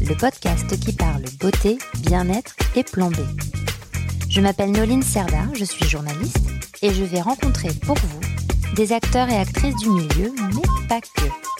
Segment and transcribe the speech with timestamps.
[0.00, 3.16] le podcast qui parle beauté, bien-être et plan B.
[4.28, 6.38] Je m'appelle Noline Serda, je suis journaliste
[6.82, 8.20] et je vais rencontrer pour vous
[8.74, 11.54] des acteurs et actrices du milieu, mais pas que.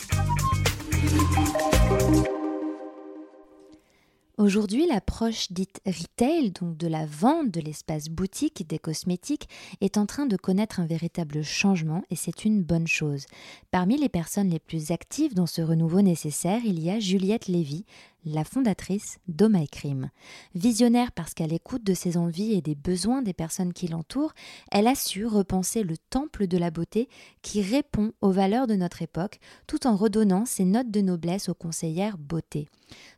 [4.37, 9.47] Aujourd'hui, l'approche dite retail, donc de la vente de l'espace boutique des cosmétiques,
[9.79, 13.27] est en train de connaître un véritable changement et c'est une bonne chose.
[13.71, 17.85] Parmi les personnes les plus actives dans ce renouveau nécessaire, il y a Juliette Lévy,
[18.25, 20.09] la fondatrice d'O My Cream.
[20.55, 24.33] Visionnaire parce qu'à l'écoute de ses envies et des besoins des personnes qui l'entourent,
[24.71, 27.07] elle a su repenser le temple de la beauté
[27.41, 31.53] qui répond aux valeurs de notre époque tout en redonnant ses notes de noblesse aux
[31.53, 32.67] conseillères beauté.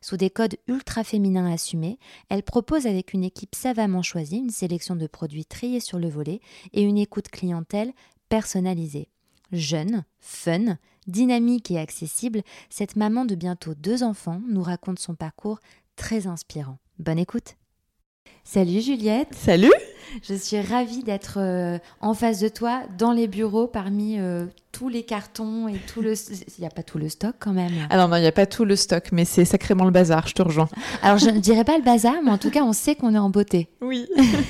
[0.00, 1.98] Sous des codes ultra féminins assumés,
[2.28, 6.40] elle propose avec une équipe savamment choisie une sélection de produits triés sur le volet
[6.72, 7.92] et une écoute clientèle
[8.28, 9.08] personnalisée.
[9.52, 10.76] Jeune, fun,
[11.08, 15.58] dynamique et accessible, cette maman de bientôt deux enfants nous raconte son parcours
[15.96, 16.78] très inspirant.
[16.98, 17.56] Bonne écoute.
[18.44, 19.34] Salut Juliette.
[19.34, 19.72] Salut
[20.22, 24.88] Je suis ravie d'être euh, en face de toi dans les bureaux parmi euh, tous
[24.88, 26.14] les cartons et tout le...
[26.30, 27.72] Il n'y a pas tout le stock quand même.
[27.90, 30.26] Ah non, non, il n'y a pas tout le stock, mais c'est sacrément le bazar,
[30.28, 30.68] je te rejoins.
[31.02, 33.18] Alors je ne dirais pas le bazar, mais en tout cas on sait qu'on est
[33.18, 33.68] en beauté.
[33.80, 34.06] Oui,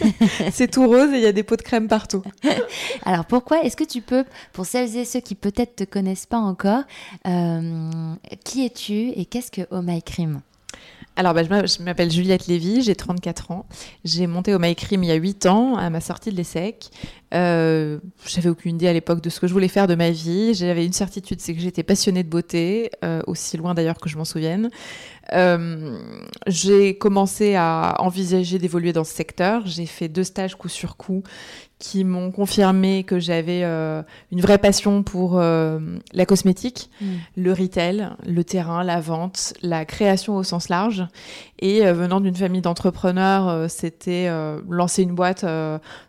[0.53, 2.23] c'est tout rose et il y a des pots de crème partout.
[3.05, 6.39] Alors pourquoi Est-ce que tu peux, pour celles et ceux qui peut-être te connaissent pas
[6.39, 6.83] encore,
[7.27, 10.41] euh, qui es-tu et qu'est-ce que Oh My Cream?
[11.19, 13.67] Alors, bah, je m'appelle Juliette Lévy, j'ai 34 ans.
[14.05, 16.91] J'ai monté au My Cream il y a 8 ans, à ma sortie de l'ESSEC.
[17.35, 20.55] Euh, J'avais aucune idée à l'époque de ce que je voulais faire de ma vie.
[20.55, 24.17] J'avais une certitude, c'est que j'étais passionnée de beauté, euh, aussi loin d'ailleurs que je
[24.17, 24.71] m'en souvienne.
[25.35, 25.99] Euh,
[26.47, 29.67] j'ai commencé à envisager d'évoluer dans ce secteur.
[29.67, 31.23] J'ai fait deux stages coup sur coup
[31.79, 37.07] qui m'ont confirmé que j'avais une vraie passion pour la cosmétique, Mm.
[37.37, 41.07] le retail, le terrain, la vente, la création au sens large.
[41.61, 44.29] Et venant d'une famille d'entrepreneurs, c'était
[44.69, 45.45] lancer une boîte,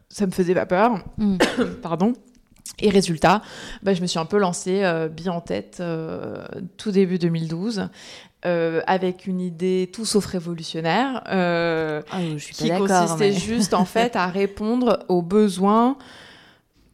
[0.10, 1.04] ça me faisait pas peur.
[1.18, 1.38] Mm.
[1.82, 2.14] Pardon.
[2.82, 3.42] Et résultat,
[3.84, 6.46] bah, je me suis un peu lancée euh, bien en tête euh,
[6.78, 7.90] tout début 2012.
[8.46, 13.74] euh, avec une idée tout sauf révolutionnaire, euh, Ah, je suis qui consistait mais- juste
[13.74, 15.98] en fait à répondre aux besoins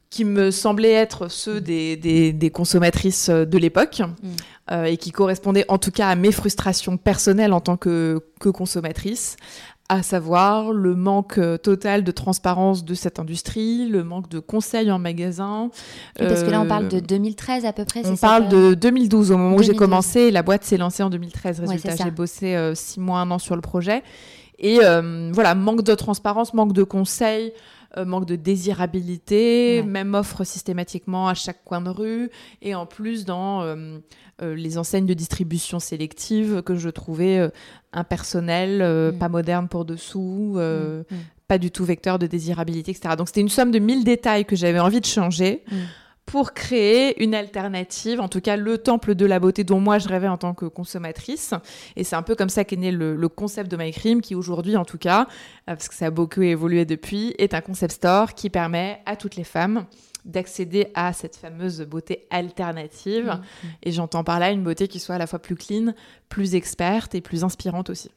[0.09, 4.01] qui me semblaient être ceux des, des- des consommatrices de l'époque
[4.71, 8.49] euh, et qui correspondaient en tout cas à mes frustrations personnelles en tant que, que
[8.49, 9.35] consommatrice,
[9.88, 14.90] à savoir le manque euh, total de transparence de cette industrie, le manque de conseils
[14.91, 15.69] en magasin.
[16.19, 18.01] Oui, parce que là, on Euh, parle de 2013 à peu près.
[18.07, 19.79] on parle de 2012 au moment où j'ai 2012.
[19.79, 20.31] commencé.
[20.31, 21.59] La boîte s'est lancée en 2013.
[21.62, 24.01] Ouais, Résultat, j'ai bossé euh, six mois, un an sur le projet.
[24.57, 27.52] Et euh, voilà, manque de transparence, manque de conseils,
[27.97, 29.88] euh, manque de désirabilité, Ouais.
[29.88, 32.29] même offre systématiquement à chaque coin de rue.
[32.61, 34.00] Et en plus, dans euh,
[34.41, 37.50] euh, les enseignes de distribution sélective que je trouvais
[37.94, 39.17] impersonnelles, Mm.
[39.17, 40.55] pas modernes pour dessous.
[40.57, 41.16] euh, Mm,
[41.47, 43.16] pas du tout vecteur de désirabilité, etc.
[43.17, 45.75] Donc c'était une somme de mille détails que j'avais envie de changer Mm.
[46.25, 50.07] Pour créer une alternative, en tout cas le temple de la beauté dont moi je
[50.07, 51.53] rêvais en tant que consommatrice.
[51.95, 54.33] Et c'est un peu comme ça qu'est né le, le concept de My Cream, qui
[54.35, 55.21] aujourd'hui en tout cas,
[55.69, 59.15] euh, parce que ça a beaucoup évolué depuis, est un concept store qui permet à
[59.15, 59.85] toutes les femmes
[60.25, 63.27] d'accéder à cette fameuse beauté alternative.
[63.27, 63.67] Mm.
[63.83, 65.93] Et j'entends par là une beauté qui soit à la fois plus clean,
[66.29, 68.09] plus experte et plus inspirante aussi.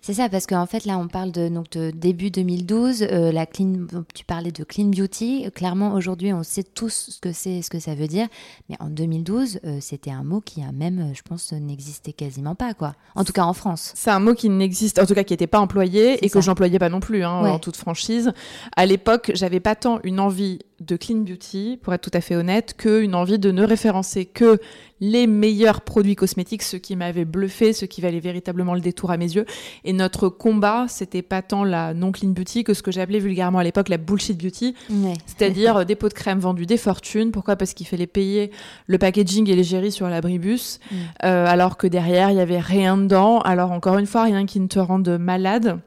[0.00, 3.02] C'est ça, parce qu'en fait, là, on parle de, donc, de début 2012.
[3.02, 5.46] euh, la clean, tu parlais de clean beauty.
[5.54, 8.28] Clairement, aujourd'hui, on sait tous ce que c'est, ce que ça veut dire.
[8.68, 12.54] Mais en 2012, euh, c'était un mot qui a même, euh, je pense, n'existait quasiment
[12.54, 12.94] pas, quoi.
[13.14, 13.92] En tout cas, en France.
[13.94, 16.40] C'est un mot qui n'existe, en tout cas qui n'était pas employé et que ça.
[16.40, 17.50] j'employais pas non plus, hein, Ouais.
[17.50, 18.32] en toute franchise.
[18.76, 22.36] À l'époque, j'avais pas tant une envie de clean beauty, pour être tout à fait
[22.36, 24.58] honnête, qu'une envie de ne référencer que
[25.00, 29.16] les meilleurs produits cosmétiques, ceux qui m'avaient bluffé, ceux qui valaient véritablement le détour à
[29.16, 29.44] mes yeux.
[29.84, 33.58] Et notre combat, c'était pas tant la non clean beauty que ce que j'appelais vulgairement
[33.58, 35.12] à l'époque la bullshit beauty, Ouais.
[35.26, 37.30] c'est-à-dire euh, des pots de crème vendus des fortunes.
[37.30, 37.56] Pourquoi?
[37.56, 38.50] Parce qu'il fallait payer
[38.86, 40.94] le packaging et l'égérie sur l'abribus, Mm.
[41.24, 43.40] euh, alors que derrière, il y avait rien dedans.
[43.40, 45.78] Alors encore une fois, rien qui ne te rende malade.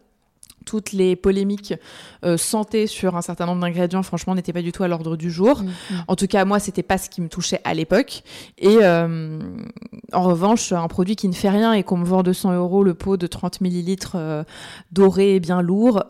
[0.69, 1.73] Toutes les polémiques
[2.23, 5.31] euh, santé sur un certain nombre d'ingrédients, franchement, n'étaient pas du tout à l'ordre du
[5.31, 5.63] jour.
[5.63, 6.03] Mm, mm.
[6.07, 8.21] En tout cas, moi, c'était pas ce qui me touchait à l'époque.
[8.59, 9.39] Et euh,
[10.13, 12.93] en revanche, un produit qui ne fait rien et qu'on me vend 200 euros le
[12.93, 14.43] pot de 30 millilitres euh,
[14.91, 16.03] doré et bien lourd,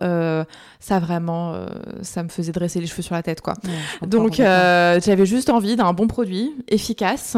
[0.82, 1.56] ça vraiment,
[2.02, 3.54] ça me faisait dresser les cheveux sur la tête, quoi.
[3.64, 7.38] Ouais, Donc, j'avais juste envie d'un bon produit, efficace,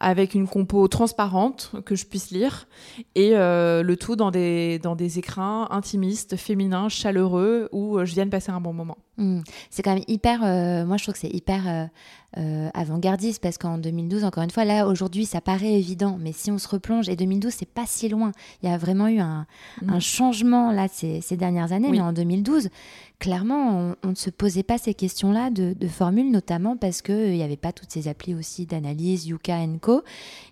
[0.00, 2.66] avec une compo transparente que je puisse lire,
[3.14, 8.14] et euh, le tout dans des, dans des écrins intimistes, féminins, chaleureux, où euh, je
[8.14, 8.96] vienne passer un bon moment.
[9.18, 9.40] Mm.
[9.68, 10.42] C'est quand même hyper.
[10.42, 11.88] euh, moi, je trouve que c'est hyper
[12.36, 16.32] euh, euh, avant-gardiste parce qu'en 2012, encore une fois, là, aujourd'hui, ça paraît évident, mais
[16.32, 18.32] si on se replonge, et 2012, c'est pas si loin.
[18.62, 19.46] Il y a vraiment eu un,
[19.82, 19.90] Mm.
[19.90, 21.98] un changement là ces, ces dernières années, Oui.
[21.98, 22.68] mais en 2012,
[23.18, 27.42] clairement, on, ne se posait pas ces questions-là de, de formules, notamment parce qu'il n'y
[27.42, 30.02] avait pas toutes ces applis aussi d'analyse, Yuka Co.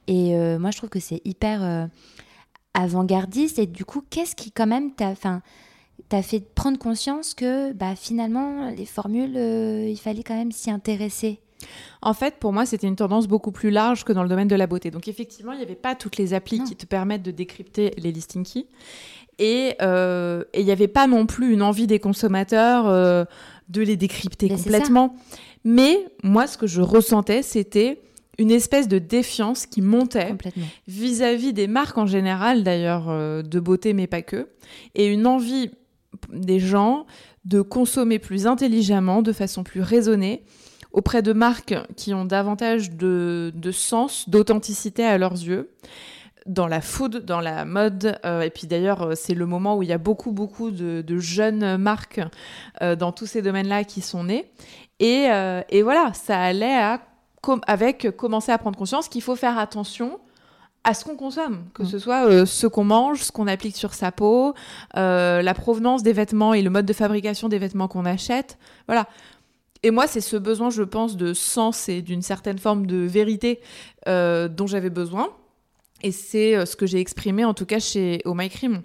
[0.07, 1.87] Et euh, moi, je trouve que c'est hyper euh,
[2.75, 3.59] avant-gardiste.
[3.59, 5.43] Et du coup, qu'est-ce qui, quand même, t'a enfin,
[6.09, 10.71] t'a fait prendre conscience que bah, finalement, les formules, euh, il fallait quand même s'y
[10.71, 11.41] intéresser?
[12.03, 14.57] En fait, pour moi, c'était une tendance beaucoup plus large que dans le domaine de
[14.57, 14.91] la beauté.
[14.91, 16.65] Donc, effectivement, il n'y avait pas toutes les applis Non.
[16.65, 18.67] qui te permettent de décrypter les listing keys.
[19.39, 23.25] Et euh, et il n'y avait pas non plus une envie des consommateurs euh,
[23.69, 25.15] de les décrypter Mais complètement.
[25.65, 28.01] Mais moi, ce que je ressentais, c'était
[28.39, 30.35] une espèce de défiance qui montait
[30.87, 34.49] vis-à-vis des marques en général, d'ailleurs, euh, de beauté, mais pas que,
[34.95, 35.71] et une envie
[36.33, 37.07] des gens
[37.45, 40.45] de consommer plus intelligemment, de façon plus raisonnée,
[40.99, 45.71] auprès de marques qui ont davantage de, de sens, d'authenticité à leurs yeux,
[46.47, 49.83] dans la food, dans la mode, euh, et puis d'ailleurs, euh, c'est le moment où
[49.83, 52.21] il y a beaucoup, beaucoup de, de jeunes marques
[52.83, 54.51] euh, dans tous ces domaines-là qui sont nées.
[54.99, 57.01] Et, euh, et voilà, ça allait à,
[57.43, 60.19] com- avec commencer à prendre conscience qu'il faut faire attention
[60.85, 61.87] à ce qu'on consomme, que Mm.
[61.87, 64.55] ce soit ce qu'on mange, ce qu'on applique sur sa peau,
[64.95, 68.57] la provenance des vêtements et le mode de fabrication des vêtements qu'on achète.
[68.87, 69.07] Voilà.
[69.83, 73.61] Et moi, c'est ce besoin, je pense, de sens et d'une certaine forme de vérité
[74.07, 75.29] euh, dont j'avais besoin.
[76.03, 78.83] Et c'est euh, ce que j'ai exprimé, en tout cas, chez Oh My Cream.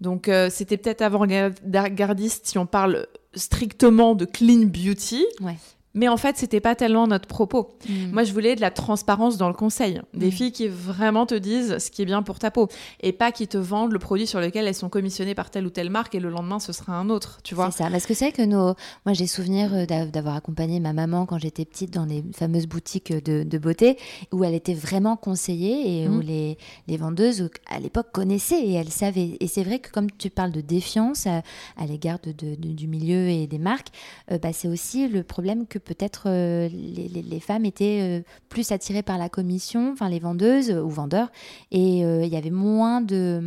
[0.00, 5.26] Donc, euh, c'était peut-être avant-gardiste si on parle strictement de clean beauty.
[5.40, 5.56] Ouais.
[5.94, 7.70] Mais en fait, c'était pas tellement notre propos.
[7.88, 8.12] Mm.
[8.12, 10.00] Moi, je voulais de la transparence dans le conseil.
[10.14, 10.30] Des Mm.
[10.32, 12.68] filles qui vraiment te disent ce qui est bien pour ta peau.
[13.00, 15.70] Et pas qui te vendent le produit sur lequel elles sont commissionnées par telle ou
[15.70, 17.40] telle marque et le lendemain, ce sera un autre.
[17.42, 17.90] Tu vois C'est ça.
[17.90, 18.74] Parce que c'est vrai que nos...
[19.06, 22.66] moi, j'ai souvenir euh, d'a- d'avoir accompagné ma maman quand j'étais petite dans les fameuses
[22.66, 23.96] boutiques de, de beauté
[24.30, 26.22] où elle était vraiment conseillée et où Mm.
[26.22, 29.36] les, les vendeuses, euh, à l'époque, connaissaient et elles savaient.
[29.40, 31.42] Et c'est vrai que comme tu parles de défiance à,
[31.76, 33.88] à l'égard de, de- de- du milieu et des marques,
[34.30, 38.22] euh, bah, c'est aussi le problème que peut-être euh, les, les- les femmes étaient euh,
[38.48, 41.30] plus attirées par la commission, enfin les vendeuses euh, ou vendeurs,
[41.70, 43.40] et il y avait moins de...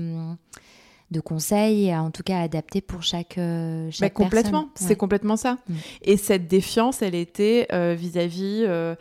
[1.11, 4.87] de conseils, en tout cas adaptés pour chaque, euh, Bah, complètement, personne.
[4.87, 5.57] c'est complètement ça.
[5.67, 5.73] Mm.
[6.03, 8.95] Et cette défiance, elle était euh, vis-à-vis euh,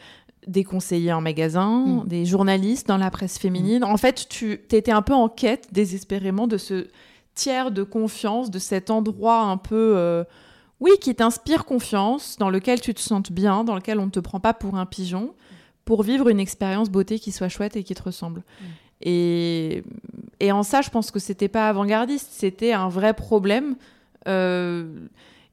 [0.48, 2.08] des conseillers en magasin, Mm.
[2.08, 3.84] des journalistes dans la presse féminine.
[3.84, 6.88] En fait, tu étais un peu en quête désespérément de ce
[7.36, 9.94] tiers de confiance, de cet endroit un peu,
[10.80, 14.20] oui, qui t'inspire confiance, dans lequel tu te sens bien, dans lequel on ne te
[14.20, 15.34] prend pas pour un pigeon,
[15.84, 18.42] pour vivre une expérience beauté qui soit chouette et qui te ressemble.
[19.02, 19.82] Et,
[20.40, 23.76] et en ça, je pense que c'était pas avant-gardiste, c'était un vrai problème.
[24.28, 25.06] Euh,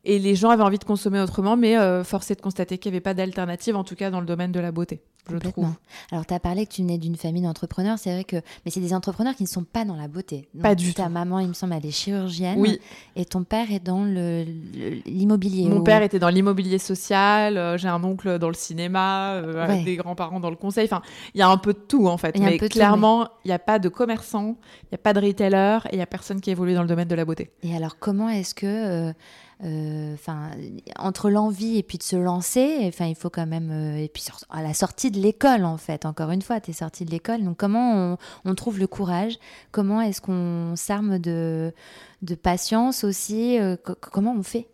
[0.08, 2.92] et les gens avaient envie de consommer autrement, mais euh, force est de constater qu'il
[2.92, 5.68] n'y avait pas d'alternative, en tout cas dans le domaine de la beauté, je trouve.
[6.12, 8.38] Alors, tu as parlé que tu venais d'une famille d'entrepreneurs, c'est vrai que.
[8.66, 10.48] Mais c'est des entrepreneurs qui ne sont pas dans la beauté.
[10.62, 11.10] Pas du Ta tout.
[11.12, 12.56] maman, il me semble, elle est chirurgienne.
[12.58, 12.80] Oui,
[13.18, 15.68] Et ton père est dans le- le- l'immobilier.
[15.68, 19.62] mon ou- père était dans l'immobilier social, euh, j'ai un oncle dans le cinéma, euh,
[19.64, 19.84] avec Ouais.
[19.84, 20.86] des grands-parents dans le conseil.
[20.86, 21.02] Enfin,
[21.34, 22.38] il y a un peu de tout en fait.
[22.38, 25.20] Y a Mais clairement, il n'y a pas de commerçant, il n'y a pas de
[25.20, 27.52] retailer et il n'y a personne qui évolue dans le domaine de la beauté.
[27.64, 28.66] Et alors, comment est-ce que.
[29.10, 29.14] euh,
[29.60, 30.52] Enfin,
[31.00, 33.72] entre l'envie et puis de se lancer, enfin, il faut quand même.
[33.72, 36.74] euh, et puis à la sortie de l'école, en fait, encore une fois, tu es
[36.76, 37.44] sortie de l'école.
[37.44, 39.40] Donc, comment on, on trouve le courage?
[39.72, 41.74] Comment est-ce qu'on s'arme de,
[42.22, 43.58] de patience aussi?
[43.58, 44.68] Euh, co- Comment on fait?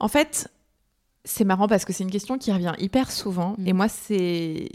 [0.00, 0.50] En fait,
[1.24, 3.54] c'est marrant parce que c'est une question qui revient hyper souvent.
[3.56, 3.66] Mm.
[3.68, 4.68] Et moi, c'est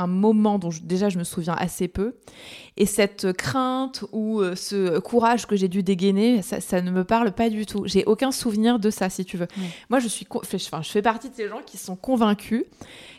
[0.00, 2.14] un moment dont je- déjà je me souviens assez peu.
[2.76, 7.04] Et cette crainte ou euh, ce courage que j'ai dû dégainer, ça, ça ne me
[7.04, 7.82] parle pas du tout.
[7.86, 9.48] J'ai aucun souvenir de ça, si tu veux.
[9.90, 12.64] Moi, je suis, enfin, je fais partie de ces gens qui sont convaincus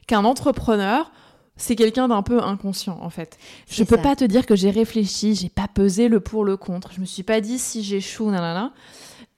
[0.08, 1.12] qu'un entrepreneur,
[1.58, 3.38] c'est quelqu'un d'un peu inconscient, en fait.
[3.70, 4.02] Je peux ça.
[4.02, 6.92] pas te dire que j'ai réfléchi, j'ai pas pesé le pour le contre.
[6.94, 8.74] Je me suis pas dit si j'échoue, nanana.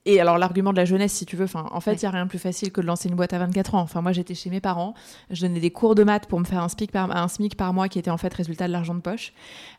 [0.06, 2.10] Et alors l'argument de la jeunesse, si tu veux, enfin, en fait, il y a
[2.10, 3.80] rien de plus facile que de lancer une boîte à 24 ans.
[3.80, 4.92] Enfin, moi, j'étais chez mes parents,
[5.30, 7.72] je donnais des cours de maths pour me faire un SMIC par, un SMIC par
[7.72, 9.32] mois qui était en fait résultat de l'argent de poche.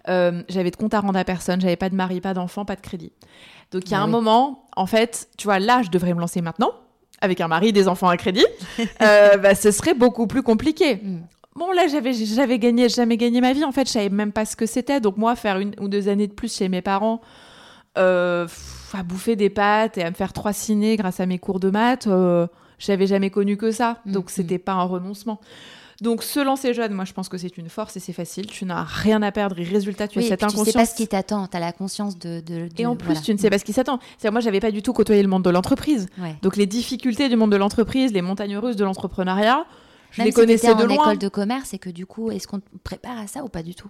[0.07, 2.75] Euh, j'avais de compte à rendre à personne, j'avais pas de mari, pas d'enfant, pas
[2.75, 3.11] de crédit.
[3.71, 4.11] Donc il y a Ah un oui.
[4.11, 6.71] moment, en fait, tu vois, là, je devrais me lancer maintenant,
[7.21, 8.45] avec un mari, des enfants à crédit.
[9.01, 10.95] Euh, bah, ce serait beaucoup plus compliqué.
[10.95, 11.19] Mm.
[11.55, 13.63] Bon, là, j'avais j'avais gagné, jamais gagné ma vie.
[13.63, 14.99] En fait, je savais même pas ce que c'était.
[14.99, 17.21] Donc, moi, faire une ou deux années de plus chez mes parents,
[17.97, 21.39] euh, pff, à bouffer des pâtes et à me faire trois ciné grâce à mes
[21.39, 22.45] cours de maths, euh,
[22.77, 24.01] j'avais jamais connu que ça.
[24.05, 25.39] Mm, Donc, c'était pas un renoncement.
[26.01, 28.47] Donc, se lancer jeune, moi, je pense que c'est une force et c'est facile.
[28.47, 29.57] Tu n'as rien à perdre.
[29.59, 30.75] Et résultat, tu Oui, as et cette puis tu sais inconscience.
[30.83, 32.41] pas ce qui t'attend, tu as la conscience de.
[32.41, 33.21] de- de- Et en plus, voilà.
[33.21, 33.99] tu ne sais pas ce qui s'attend.
[34.17, 36.07] C'est-à-dire, moi, j'avais pas du tout côtoyé le monde de l'entreprise.
[36.19, 36.35] Ouais.
[36.41, 39.65] Donc, les difficultés du monde de l'entreprise, les montagnes russes de l'entrepreneuriat,
[40.11, 40.95] je Même les si connaissais de en loin.
[40.95, 43.63] école de commerce, et que du coup, est-ce qu'on te prépare à ça ou pas
[43.63, 43.89] du tout?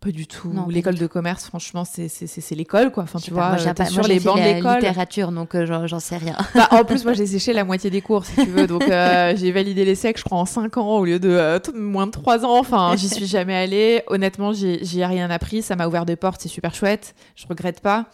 [0.00, 0.52] Pas du tout.
[0.68, 3.04] L'école de commerce, franchement, c'est l'école, quoi.
[3.04, 4.74] Enfin, tu pas, vois, moi, j'ai pas- moi, sur les bancs de l'école.
[4.76, 6.36] littérature, donc euh, j'en sais rien.
[6.54, 8.66] Bah, en plus, moi, j'ai séché la moitié des cours, si tu veux.
[8.66, 11.58] Donc, euh, j'ai validé les secs, je crois, en 5 ans au lieu de euh,
[11.74, 12.58] moins de 3 ans.
[12.58, 14.02] Enfin, j'y suis jamais allée.
[14.08, 15.62] Honnêtement, j'y j'y ai rien appris.
[15.62, 17.14] Ça m'a ouvert des portes, c'est super chouette.
[17.36, 18.06] Je regrette pas.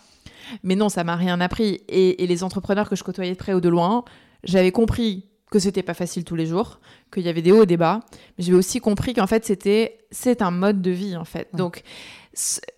[0.63, 1.81] Mais non, ça m'a rien appris.
[1.89, 4.05] Et, et les entrepreneurs que je côtoyais de près ou de loin,
[4.45, 6.81] j'avais compris que c'était pas facile tous les jours,
[7.13, 8.01] qu'il y avait des hauts et des bas.
[8.37, 11.49] Mais j'avais aussi compris qu'en fait, c'était c'est un mode de vie, en fait.
[11.53, 11.59] Ouais.
[11.59, 11.83] Donc,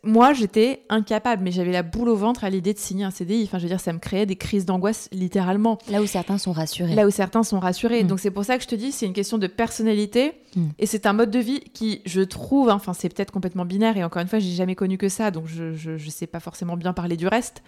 [0.02, 3.44] moi, j'étais incapable, mais j'avais la boule au ventre à l'idée de signer un CDI.
[3.44, 5.78] Enfin, je veux dire, ça me créait des crises d'angoisse, littéralement.
[5.90, 6.94] Là où certains sont rassurés.
[6.94, 8.04] Là où certains sont rassurés.
[8.04, 8.06] Mm.
[8.06, 10.68] Donc c'est pour ça que je te dis, c'est une question de personnalité Mm.
[10.78, 13.96] et c'est un mode de vie qui, je trouve, hein, enfin c'est peut-être complètement binaire
[13.96, 16.40] et encore une fois, j'ai jamais connu que ça, donc je, je, je sais pas
[16.40, 17.62] forcément bien parler du reste.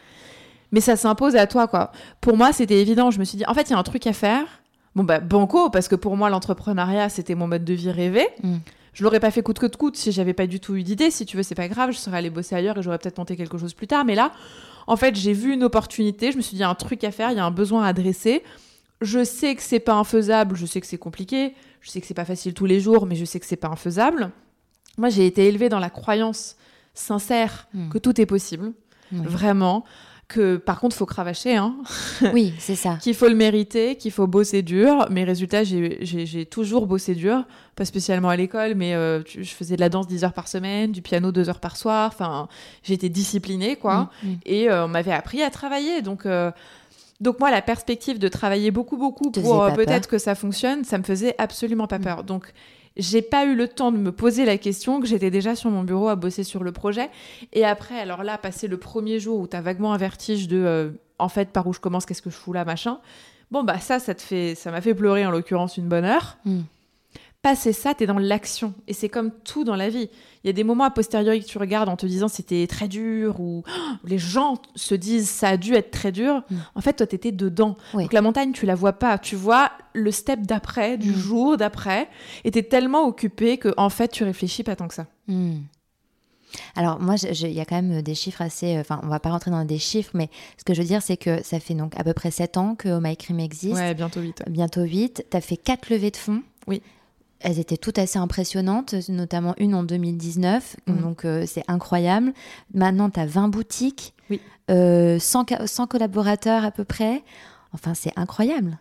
[0.72, 1.92] Mais ça s'impose à toi, quoi.
[2.22, 3.10] Pour moi, c'était évident.
[3.10, 4.61] Je me suis dit, en fait, il y a un truc à faire.
[4.94, 8.26] Bon, bah, banco, parce que pour moi, l'entrepreneuriat, c'était mon mode de vie rêvé.
[8.42, 8.56] Mm.
[8.92, 11.10] Je l'aurais pas fait coûte que de coûte si j'avais pas du tout eu d'idée.
[11.10, 13.36] Si tu veux, c'est pas grave, je serais allée bosser ailleurs et j'aurais peut-être monté
[13.36, 14.04] quelque chose plus tard.
[14.04, 14.32] Mais là,
[14.86, 16.30] en fait, j'ai vu une opportunité.
[16.30, 17.50] Je me suis dit, il y a un truc à faire, il y a un
[17.50, 18.42] besoin à adresser.
[19.00, 22.12] Je sais que c'est pas infaisable, je sais que c'est compliqué, je sais que c'est
[22.14, 24.30] pas facile tous les jours, mais je sais que c'est pas infaisable.
[24.98, 26.56] Moi, j'ai été élevée dans la croyance
[26.94, 27.88] sincère Mm.
[27.88, 28.72] que tout est possible,
[29.10, 29.20] Oui.
[29.24, 29.84] vraiment.
[30.32, 31.76] Que par contre, faut cravacher, hein
[32.32, 32.96] Oui, c'est ça.
[33.02, 35.06] qu'il faut le mériter, qu'il faut bosser dur.
[35.10, 37.44] Mes résultats, j'ai- toujours bossé dur,
[37.76, 40.92] pas spécialement à l'école, mais euh, je faisais de la danse 10 heures par semaine,
[40.92, 42.10] du piano 2 heures par soir.
[42.12, 42.48] Enfin,
[42.82, 44.10] j'étais disciplinée, quoi.
[44.22, 44.36] Mm, mm.
[44.46, 46.00] Et euh, on m'avait appris à travailler.
[46.02, 46.50] Donc, euh,
[47.20, 51.02] donc moi, la perspective de travailler beaucoup, beaucoup pour peut-être que ça fonctionne, ça me
[51.04, 52.04] faisait absolument pas Mm.
[52.04, 52.24] peur.
[52.24, 52.52] Donc,
[52.96, 55.82] j'ai pas eu le temps de me poser la question que j'étais déjà sur mon
[55.82, 57.10] bureau à bosser sur le projet.
[57.52, 60.58] Et après, alors là, passer le premier jour où tu as vaguement un vertige de
[60.58, 62.98] euh, en fait, par où je commence, qu'est-ce que je fous là, machin.
[63.50, 66.38] Bon, bah ça, ça te fait, ça m'a fait pleurer en l'occurrence une bonne heure.
[66.44, 66.60] Mm.
[67.42, 68.72] Passer ça, t'es dans l'action.
[68.86, 70.08] Et c'est comme tout dans la vie.
[70.44, 72.86] Il y a des moments a posteriori que tu regardes en te disant c'était très
[72.86, 76.44] dur ou oh, les gens se disent ça a dû être très dur.
[76.50, 76.56] Mm.
[76.76, 77.76] En fait, toi, t'étais dedans.
[77.94, 78.04] Oui.
[78.04, 79.18] Donc la montagne, tu la vois pas.
[79.18, 81.14] Tu vois le step d'après, du Mm.
[81.16, 82.08] jour d'après.
[82.44, 85.06] Et t'es tellement occupé que en fait, tu réfléchis pas tant que ça.
[85.26, 85.62] Hmm.
[86.76, 88.78] Alors moi, il y a quand même des chiffres assez...
[88.78, 91.16] Enfin, on va pas rentrer dans des chiffres, mais ce que je veux dire, c'est
[91.16, 93.94] que ça fait donc à peu près 7 ans que Oh My Cream existe, Ouais,
[93.94, 94.42] bientôt vite.
[94.48, 95.24] bientôt 8.
[95.30, 96.42] Tu as fait 4 levées de fonds.
[96.68, 96.82] Oui.
[97.44, 101.00] Elles étaient toutes assez impressionnantes, notamment une en 2019, Mhm.
[101.00, 102.32] donc euh, c'est incroyable.
[102.74, 104.40] Maintenant, tu as 20 boutiques, Oui.
[104.70, 107.22] euh, 100, ca- 100 collaborateurs à peu près.
[107.74, 108.78] Enfin, c'est incroyable.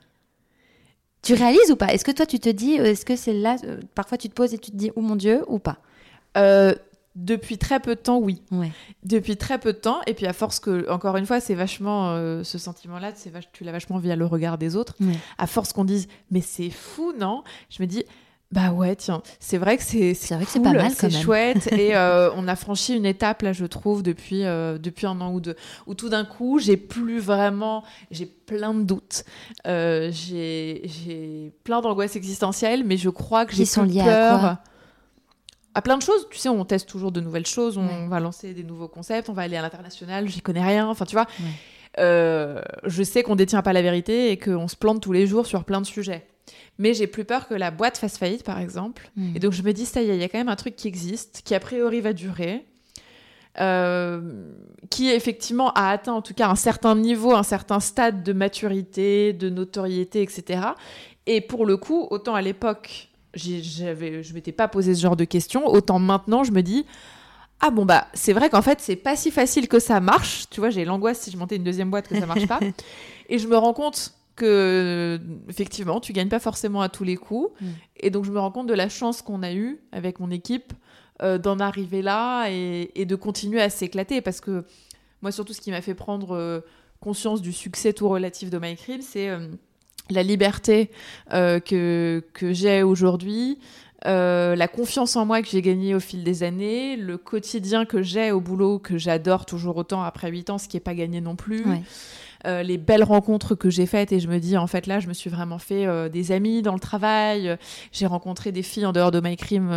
[1.21, 1.93] Tu réalises ou pas?
[1.93, 4.33] Est-ce que toi, tu te dis, euh, est-ce que c'est là, euh, parfois tu te
[4.33, 5.77] poses et tu te dis, oh mon Dieu, ou pas?
[6.37, 6.73] Euh,
[7.15, 8.41] depuis très peu de temps, oui.
[8.51, 8.71] Ouais.
[9.03, 12.11] Depuis très peu de temps, et puis à force que, encore une fois, c'est vachement
[12.11, 14.95] euh, ce sentiment-là, c'est vach- tu l'as vachement via le regard des autres.
[15.01, 15.13] Ouais.
[15.37, 17.43] À force qu'on dise, mais c'est fou, non?
[17.69, 18.03] Je me dis,
[18.51, 21.10] bah ouais, tiens, c'est vrai que c'est C'est vrai que c'est cool, pas mal, c'est
[21.10, 25.22] chouette, et euh, on a franchi une étape là, je trouve, depuis euh, depuis un
[25.22, 25.55] an ou deux,
[25.88, 29.24] où tout d'un coup, j'ai plus vraiment, j'ai plein de doutes,
[29.67, 34.60] euh, j'ai j'ai plein d'angoisses existentielles, mais je crois que j'ai sont à peur quoi?
[35.74, 36.27] À plein de choses.
[36.29, 38.08] Tu sais, on teste toujours de nouvelles choses, on Ouais.
[38.10, 40.89] va lancer des nouveaux concepts, on va aller à l'international, j'y connais rien.
[40.89, 41.46] Enfin, tu vois, Ouais.
[42.00, 45.46] Euh, je sais qu'on détient pas la vérité et qu'on se plante tous les jours
[45.46, 46.25] sur plein de sujets.
[46.77, 49.12] Mais j'ai plus peur que la boîte fasse faillite, par exemple.
[49.15, 49.36] Mm.
[49.36, 50.75] Et donc, je me dis, ça y est, il y a quand même un truc
[50.75, 52.65] qui existe, qui a priori va durer.
[53.60, 54.22] euh,
[54.89, 59.34] qui effectivement a atteint en tout cas un certain niveau, un certain stade de maturité,
[59.34, 60.62] de notoriété, etc.
[61.25, 65.25] Et pour le coup, autant à l'époque, j'avais, je m'étais pas posé ce genre de
[65.25, 66.86] questions, autant maintenant, je me dis,
[67.60, 70.46] ah bon bah c'est vrai qu'en fait c'est pas si facile que ça marche.
[70.50, 72.60] Tu vois, j'ai l'angoisse si je montais une deuxième boîte que ça marche pas.
[73.29, 75.19] Et je me rends compte que
[75.50, 77.51] effectivement tu gagnes pas forcément à tous les coups.
[77.62, 77.67] Mm.
[77.98, 80.74] Et donc je me rends compte de la chance qu'on a eue avec mon équipe
[81.21, 84.65] euh, d'en arriver là et, et de continuer à s'éclater parce que
[85.21, 86.62] moi surtout ce qui m'a fait prendre euh,
[87.00, 89.29] conscience du succès tout relatif de My Crib, c'est
[90.12, 90.91] la liberté
[91.31, 93.57] que, que j'ai aujourd'hui,
[94.07, 98.01] euh, la confiance en moi que j'ai gagnée au fil des années, le quotidien que
[98.01, 101.21] j'ai au boulot que j'adore toujours autant après 8 ans, ce qui n'est pas gagné
[101.21, 101.63] non plus.
[102.45, 105.07] Euh, les belles rencontres que j'ai faites et je me dis en fait là je
[105.07, 107.57] me suis vraiment fait euh, des amis dans le travail
[107.91, 109.71] j'ai rencontré des filles en dehors de My Crime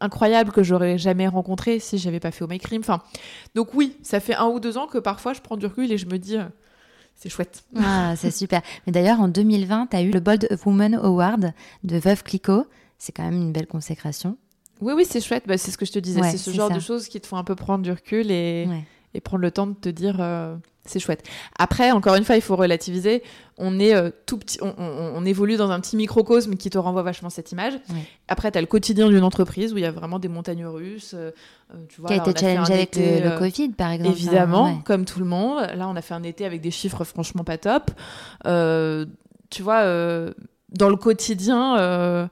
[0.00, 3.02] incroyables que j'aurais jamais rencontrées si j'avais pas fait au My Crime enfin
[3.54, 5.98] donc oui ça fait un ou deux ans que parfois je prends du recul et
[5.98, 6.36] je me dis
[7.14, 7.62] c'est chouette.
[7.76, 8.62] Ah, c'est super.
[8.86, 11.52] Mais d'ailleurs, en 2020, tu as eu le Bold Woman Award
[11.84, 12.66] de Veuve Clicquot
[13.02, 14.36] c'est quand même une belle consécration.
[14.80, 15.42] Oui, oui, c'est chouette.
[15.48, 16.22] Bah, c'est ce que je te disais.
[16.22, 18.68] c'est ce genre de choses qui te font un peu prendre du recul et,
[19.14, 21.22] et prendre le temps de te dire euh, c'est chouette.
[21.58, 23.22] Après, encore une fois, il faut relativiser.
[23.58, 27.30] On est euh, tout petit, on, évolue dans un petit microcosme qui te renvoie vachement
[27.30, 27.74] cette image.
[28.28, 31.14] Après, tu as le quotidien d'une entreprise où il y a vraiment des montagnes russes.
[31.14, 31.30] Euh,
[31.88, 34.16] tu vois, qui a été challengé avec le, Covid, par exemple.
[34.16, 35.60] Évidemment, comme tout le monde.
[35.74, 37.90] Là, on a fait un été avec des chiffres franchement pas top.
[39.50, 39.84] tu vois,
[40.70, 42.28] dans le quotidien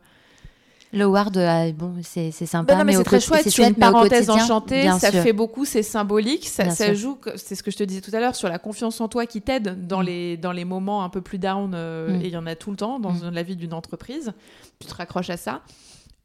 [0.93, 2.83] L'award, euh, bon, c'est sympa.
[2.83, 3.49] Mais, c'est très chouette.
[3.49, 4.89] C'est une parenthèse enchantée.
[4.99, 6.49] Ça fait beaucoup, c'est symbolique.
[6.49, 9.01] Ça, ça joue, c'est ce que je te disais tout à l'heure, sur la confiance
[9.01, 10.07] en toi qui t'aide dans, mm.
[10.07, 11.73] les, dans les moments un peu plus down.
[11.75, 12.23] Euh, mm.
[12.23, 13.31] Et il y en a tout le temps dans mm.
[13.31, 14.33] la vie d'une entreprise.
[14.81, 15.63] Tu te raccroches à ça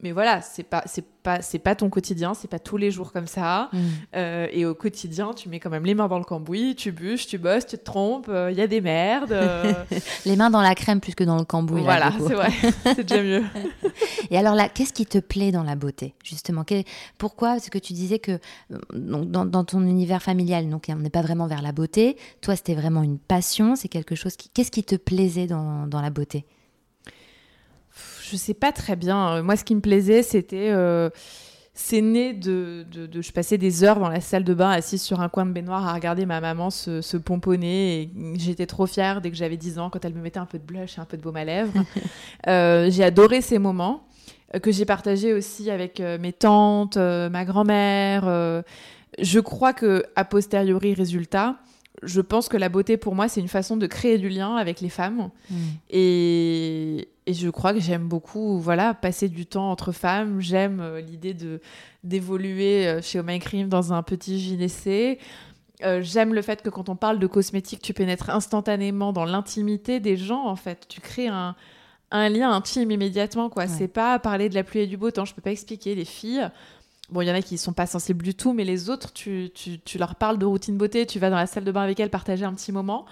[0.02, 3.12] mais voilà, c'est pas c'est pas c'est pas ton quotidien, c'est pas tous les jours
[3.12, 3.70] comme ça.
[3.72, 3.78] Mm.
[4.14, 7.26] Euh, et au quotidien, tu mets quand même les mains dans le cambouis, tu bûches,
[7.26, 9.32] tu bosses, tu te trompes, il euh, y a des merdes.
[9.32, 9.72] Euh.
[10.26, 11.80] les mains dans la crème plus que dans le cambouis.
[11.80, 12.50] Voilà, c'est vrai,
[12.94, 13.44] c'est déjà mieux.
[14.30, 16.64] et alors là, qu'est-ce qui te plaît dans la beauté, justement?
[17.16, 17.52] Pourquoi?
[17.52, 18.38] Parce que tu disais que
[18.92, 22.18] donc, dans, ton univers familial, donc on n'est pas vraiment vers la beauté.
[22.42, 23.76] Toi, c'était vraiment une passion.
[23.76, 24.50] C'est quelque chose qui.
[24.50, 26.44] Qu'est-ce qui te plaisait dans, dans la beauté?
[28.30, 29.36] Je sais pas très bien.
[29.36, 30.70] Euh, moi, ce qui me plaisait, c'était.
[30.70, 31.10] Euh,
[31.78, 35.20] c'est né de, de, Je passais des heures dans la salle de bain, assise sur
[35.20, 38.00] un coin de baignoire, à regarder ma maman se, se pomponner.
[38.00, 40.58] Et j'étais trop fière dès que j'avais 10 ans, quand elle me mettait un peu
[40.58, 41.72] de blush et un peu de baume à lèvres.
[42.48, 44.06] Euh, j'ai adoré ces moments
[44.62, 48.62] que j'ai partagés aussi avec mes tantes, ma grand-mère.
[49.18, 51.56] je crois que, a posteriori, résultat,
[52.02, 54.80] je pense que la beauté pour moi, c'est une façon de créer du lien avec
[54.80, 55.30] les femmes.
[55.50, 55.56] Mm.
[55.90, 60.40] Et, et, je crois que j'aime beaucoup voilà, passer du temps entre femmes.
[60.40, 61.60] J'aime euh, l'idée de
[62.04, 65.18] d'évoluer euh, chez Oh My Cream dans un petit gynécée.
[65.84, 70.00] Euh, j'aime le fait que quand on parle de cosmétiques, tu pénètres instantanément dans l'intimité
[70.00, 70.86] des gens, en fait.
[70.88, 71.54] Tu crées un,
[72.10, 73.66] un lien intime immédiatement, quoi.
[73.66, 75.24] C'est pas parler de la pluie et du beau temps.
[75.24, 75.94] Je peux pas expliquer.
[75.94, 76.48] Les filles,
[77.10, 79.50] Bon, il y en a qui sont pas sensibles du tout, mais les autres, tu,
[79.54, 82.00] tu, tu, leur parles de routine beauté, tu vas dans la salle de bain avec
[82.00, 83.06] elles, partager un petit moment.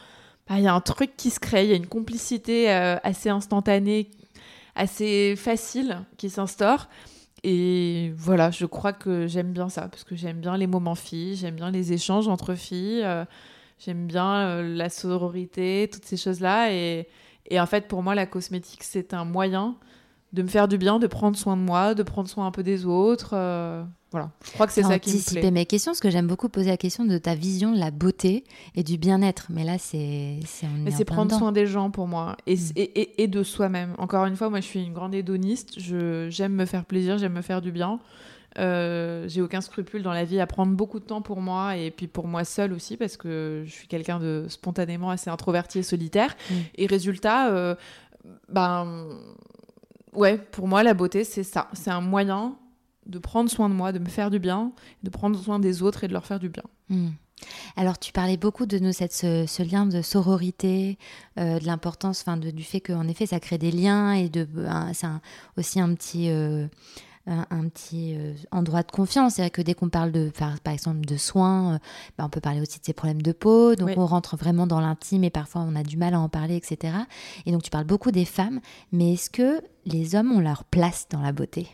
[0.49, 2.97] Bah, il y a un truc qui se crée, il y a une complicité euh,
[3.03, 4.11] assez instantanée,
[4.75, 6.89] assez facile qui s'instaure.
[7.45, 11.37] Et voilà, je crois que j'aime bien ça, parce que j'aime bien les moments filles,
[11.37, 13.25] j'aime bien les échanges entre filles, euh,
[13.79, 16.73] j'aime bien euh, la sororité, toutes ces choses-là.
[16.73, 17.07] Et
[17.61, 19.77] en fait, pour moi, la cosmétique, c'est un moyen
[20.33, 22.63] de me faire du bien, de prendre soin de moi, de prendre soin un peu
[22.63, 23.35] des autres.
[24.15, 25.51] Voilà, je crois que c'est ça qui me plaît.
[25.51, 28.45] mes questions, parce que j'aime beaucoup poser la question de ta vision de la beauté
[28.77, 29.49] et du bien-être.
[29.51, 32.53] Mais là, c'est c'est prendre soin des gens pour moi mm.
[32.77, 33.93] et, et, et, de soi-même.
[33.99, 35.81] Encore une fois, moi, je suis une grande hédoniste.
[35.81, 37.99] J'aime me faire plaisir, j'aime me faire du bien.
[38.61, 41.91] Euh, j'ai aucun scrupule dans la vie à prendre beaucoup de temps pour moi et
[41.91, 45.83] puis pour moi seule aussi parce que je suis quelqu'un de spontanément assez introverti et
[45.83, 46.37] solitaire.
[46.49, 46.55] Mm.
[46.77, 47.75] Et résultat, euh,
[48.49, 49.09] ben
[50.13, 51.69] ouais, pour moi, la beauté, c'est ça.
[51.73, 52.55] C'est un moyen
[53.07, 56.05] de prendre soin de moi, de me faire du bien, de prendre soin des autres
[56.05, 56.65] et de leur faire du bien.
[56.89, 57.11] Hmm.
[57.77, 60.99] Alors, tu parlais beaucoup de nous, cette, ce, lien de sororité,
[61.39, 64.47] euh, de l'importance, enfin, du fait qu'en effet, ça crée des liens et de,
[64.93, 65.07] c'est
[65.57, 66.31] aussi un petit.
[66.31, 66.67] Euh,
[67.27, 69.37] un, petit euh, endroit de confiance.
[69.37, 71.81] C'est vrai que dès qu'on parle de, par, exemple, de soins,
[72.19, 73.75] bah, on peut parler aussi de ses problèmes de peau.
[73.77, 76.55] Donc on rentre vraiment dans l'intime et parfois on a du mal à en parler,
[76.55, 76.95] etc.
[77.47, 78.61] Et donc tu parles beaucoup des femmes,
[78.93, 81.69] mais est-ce que les hommes ont leur place dans la beauté?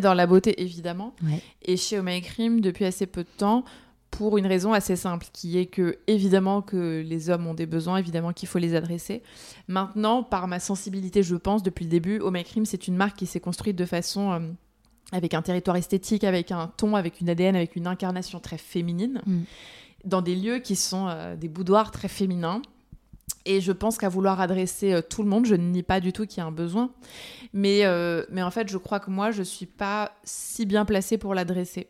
[0.00, 1.14] Dans la beauté, évidemment.
[1.62, 3.64] Et chez My Cream, depuis assez peu de temps,
[4.10, 7.98] pour une raison assez simple, qui est que évidemment que les hommes ont des besoins,
[7.98, 9.22] évidemment qu'il faut les adresser.
[9.68, 13.26] Maintenant, par ma sensibilité, je pense depuis le début, My Cream, c'est une marque qui
[13.26, 14.40] s'est construite de façon euh,
[15.12, 19.20] avec un territoire esthétique, avec un ton, avec une ADN, avec une incarnation très féminine,
[19.26, 19.40] mm.
[20.04, 22.62] dans des lieux qui sont euh, des boudoirs très féminins.
[23.46, 26.12] Et je pense qu'à vouloir adresser euh, tout le monde, je ne nie pas du
[26.12, 26.90] tout qu'il y a un besoin.
[27.52, 30.84] Mais, euh, mais en fait, je crois que moi, je ne suis pas si bien
[30.84, 31.88] placée pour l'adresser.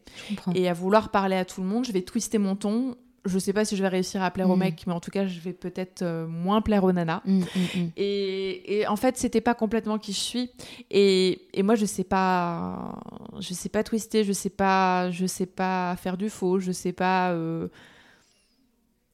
[0.55, 2.95] Et à vouloir parler à tout le monde, je vais twister mon ton.
[3.25, 4.61] Je ne sais pas si je vais réussir à plaire aux mm.
[4.61, 7.23] mecs, mais en tout cas, je vais peut-être euh, moins plaire aux nanas.
[7.25, 10.51] Mm, mm, et, et, en fait, c'était pas complètement qui je suis.
[10.91, 13.01] Et, et moi, je sais pas,
[13.41, 16.93] je sais pas twister, je sais pas, je sais pas faire du faux, je sais
[16.93, 17.35] pas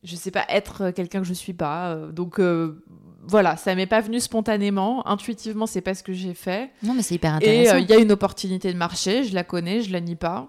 [0.03, 1.95] je sais pas être quelqu'un que je suis pas.
[1.95, 2.85] euh, donc euh,
[3.25, 5.07] voilà, ça m'est pas venu spontanément.
[5.07, 6.71] Intuitivement, c'est pas ce que j'ai fait.
[6.83, 7.77] Non, mais c'est hyper Et intéressant.
[7.77, 10.49] euh, il y a une opportunité de marché, je la connais, je la nie pas,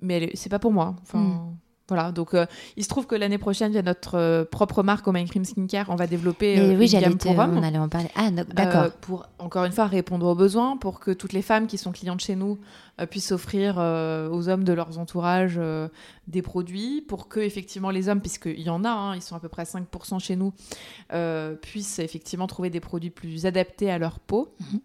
[0.00, 0.96] mais c'est pas pour moi.
[1.02, 1.56] Enfin, Mm.
[1.88, 4.82] Voilà, donc euh, il se trouve que l'année prochaine, il y a notre euh, propre
[4.82, 5.86] marque au Cream Skincare.
[5.90, 7.58] On va développer euh, oui, une gamme pour hommes.
[7.58, 8.08] on allait en parler.
[8.14, 8.92] Ah, d'accord.
[9.00, 12.20] pour encore une fois répondre aux besoins, pour que toutes les femmes qui sont clientes
[12.20, 12.58] chez nous
[13.10, 15.60] puissent offrir aux hommes de leurs entourages
[16.28, 19.40] des produits, pour que effectivement les hommes, puisqu'il y en a, hein, ils sont à
[19.40, 20.52] peu près 5% chez nous,
[21.60, 24.54] puissent effectivement trouver des produits plus adaptés à leur peau.
[24.60, 24.80] Mhm.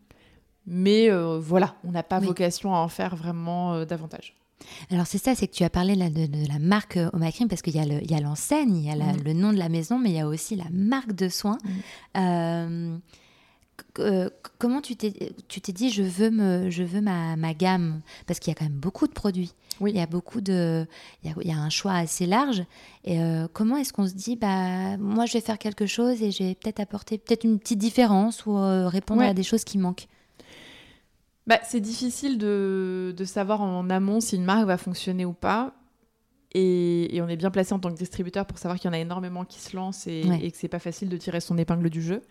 [0.66, 2.26] Mais voilà, on n'a pas Oui.
[2.26, 4.36] vocation à en faire vraiment davantage.
[4.92, 7.32] Alors c'est ça, c'est que tu as parlé là de, de la marque euh, Oma
[7.32, 9.24] Cream parce qu'il y a le- il y a l'enseigne, il y a la- Mhm.
[9.24, 11.58] le nom de la maison, mais il y a aussi la marque de soins.
[12.18, 12.98] Euh,
[13.78, 15.12] c- euh, c- comment tu t'es
[15.74, 18.02] dit je veux me je veux ma, ma gamme?
[18.26, 19.54] Parce qu'il y a quand même beaucoup de produits.
[19.80, 19.92] Oui.
[19.94, 20.88] Il y a beaucoup de
[21.24, 22.64] il y a, il y a un choix assez large
[23.06, 26.32] et euh, comment est-ce qu'on se dit bah moi je vais faire quelque chose et
[26.32, 29.28] je vais peut-être apporter peut-être une petite différence ou euh, répondre Ouais.
[29.28, 30.08] à des choses qui manquent?
[31.48, 35.74] Bah, c'est difficile de, de savoir en amont si une marque va fonctionner ou pas.
[36.54, 38.94] Et, et on est bien placé en tant que distributeur pour savoir qu'il y en
[38.94, 40.40] a énormément qui se lancent et, Ouais.
[40.44, 42.22] et que c'est pas facile de tirer son épingle du jeu.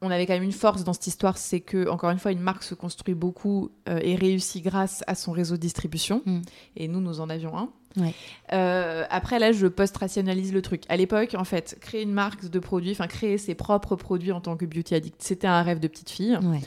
[0.00, 2.38] On avait quand même une force dans cette histoire, c'est que, encore une fois, une
[2.40, 6.22] marque se construit beaucoup euh, et réussit grâce à son réseau de distribution.
[6.24, 6.40] Mm.
[6.76, 7.70] Et nous, nous en avions un.
[7.96, 8.14] Ouais.
[8.52, 10.82] Euh, après, là, je post-rationalise le truc.
[10.88, 14.40] À l'époque, en fait, créer une marque de produits, enfin, créer ses propres produits en
[14.40, 16.36] tant que beauty addict, c'était un rêve de petite fille.
[16.44, 16.60] Ouais.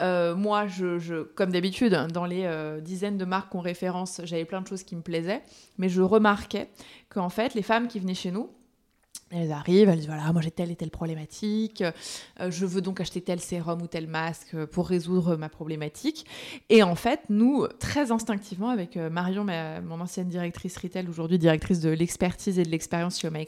[0.00, 4.60] Euh, moi, je, comme d'habitude, dans les euh, dizaines de marques qu'on référence, j'avais plein
[4.60, 5.42] de choses qui me plaisaient,
[5.78, 6.68] mais je remarquais
[7.08, 8.50] qu'en fait, les femmes qui venaient chez nous,
[9.32, 11.82] elles arrivent, elles disent voilà, moi j'ai telle et telle problématique,
[12.40, 16.26] euh, je veux donc acheter tel sérum ou tel masque pour résoudre ma problématique.
[16.68, 21.78] Et en fait, nous, très instinctivement, avec Marion, ma- mon ancienne directrice retail, aujourd'hui directrice
[21.78, 23.46] de l'expertise et de l'expérience chez My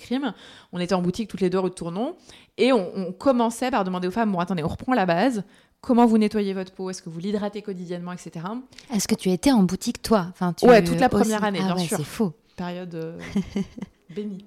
[0.73, 2.15] on était en boutique toutes les deux rue de Tournon
[2.59, 5.43] et on, on commençait par demander aux femmes bon, attendez, on reprend la base.
[5.83, 8.47] Comment vous nettoyez votre peau Est-ce que vous l'hydratez quotidiennement, etc.
[8.95, 10.27] Est-ce que tu étais en boutique toi?
[10.31, 11.97] Enfin, tu- Ouais, toute la aussi- première année, Ah bien ouais, sûr.
[11.99, 12.33] C'est faux.
[12.57, 13.18] Période euh,
[14.14, 14.45] bénie.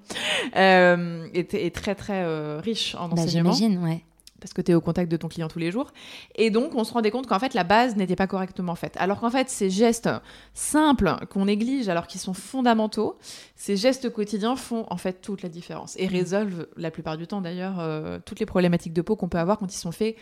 [0.56, 3.52] Euh, et, très très euh, riche en Bah, enseignement.
[3.52, 4.06] J'imagine, ouais.
[4.40, 5.92] parce que tu es au contact de ton client tous les jours.
[6.36, 8.96] Et donc, on se rendait compte qu'en fait, la base n'était pas correctement faite.
[8.98, 10.10] Alors qu'en fait, ces gestes
[10.54, 13.18] simples qu'on néglige alors qu'ils sont fondamentaux,
[13.58, 17.42] ces gestes quotidiens font en fait toute la différence et résolvent la plupart du temps
[17.42, 20.16] d'ailleurs toutes les problématiques de peau qu'on peut avoir quand ils sont faits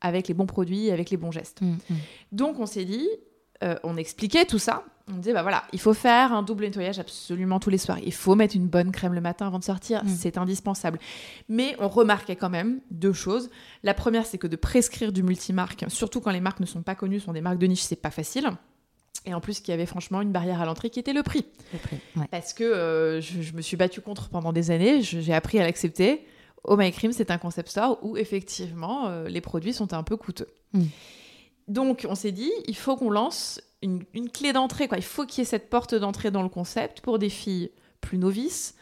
[0.00, 1.60] avec les bons produits, avec les bons gestes.
[1.60, 1.96] Mm, mm.
[2.32, 3.08] Donc on s'est dit,
[3.62, 4.84] euh, on expliquait tout ça.
[5.12, 7.98] On disait, bah voilà, il faut faire un double nettoyage absolument tous les soirs.
[7.98, 10.04] Il faut mettre une bonne crème le matin avant de sortir.
[10.04, 10.08] Mm.
[10.08, 10.98] C'est indispensable.
[11.48, 13.50] Mais on remarquait quand même deux choses.
[13.82, 16.94] La première, c'est que de prescrire du multimarque, surtout quand les marques ne sont pas
[16.94, 18.48] connues, sont des marques de niche, c'est pas facile.
[19.26, 21.44] Et en plus, qu'il y avait franchement une barrière à l'entrée qui était le prix.
[21.72, 22.26] Le prix, ouais.
[22.30, 25.64] Parce que euh, je, je me suis battue contre pendant des années, j'ai appris à
[25.64, 26.24] l'accepter.
[26.64, 30.16] Oh My Cream, c'est un concept store où effectivement euh, les produits sont un peu
[30.16, 30.48] coûteux.
[30.72, 30.84] Mm.
[31.68, 34.88] Donc on s'est dit, il faut qu'on lance une, une clé d'entrée.
[34.88, 34.98] quoi.
[34.98, 37.70] Il faut qu'il y ait cette porte d'entrée dans le concept pour des filles
[38.00, 38.74] plus novices,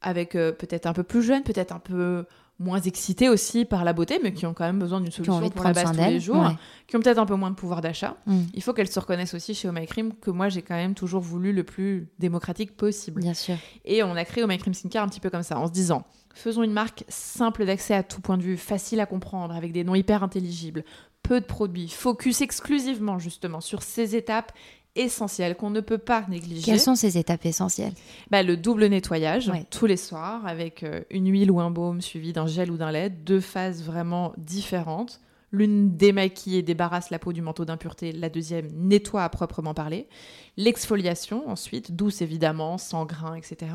[0.00, 2.26] avec euh, peut-être un peu plus jeunes, peut-être un peu
[2.64, 5.50] moins excitées aussi par la beauté, mais qui ont quand même besoin d'une solution envie
[5.50, 6.56] pour la base tous les jours, ouais.
[6.86, 8.16] qui ont peut-être un peu moins de pouvoir d'achat.
[8.26, 8.42] Mm.
[8.54, 10.94] Il faut qu'elles se reconnaissent aussi chez Oh My Cream que moi j'ai quand même
[10.94, 13.20] toujours voulu le plus démocratique possible.
[13.20, 13.56] Bien sûr.
[13.84, 15.72] Et on a créé Oh My Cream Skincare un petit peu comme ça, en se
[15.72, 19.72] disant faisons une marque simple d'accès à tout point de vue, facile à comprendre, avec
[19.72, 20.84] des noms hyper intelligibles,
[21.22, 24.52] peu de produits, focus exclusivement justement sur ces étapes
[24.96, 26.62] essentielles qu'on ne peut pas négliger.
[26.62, 27.92] Quelles sont ces étapes essentielles?
[28.30, 29.66] Bah, le double nettoyage Ouais.
[29.70, 32.92] tous les soirs avec euh, une huile ou un baume suivi d'un gel ou d'un
[32.92, 35.20] lait, deux phases vraiment différentes.
[35.52, 40.08] L'une démaquille et débarrasse la peau du manteau d'impureté, la deuxième nettoie à proprement parler.
[40.56, 43.70] L'exfoliation ensuite, douce évidemment, sans grains, etc.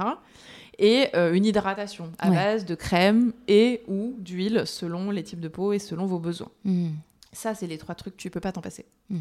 [0.78, 2.36] Et euh, une hydratation à Ouais.
[2.36, 6.52] base de crème et ou d'huile selon les types de peau et selon vos besoins.
[6.66, 6.90] Mm.
[7.32, 8.86] Ça, c'est les trois trucs, tu peux pas t'en passer.
[9.10, 9.18] Mm.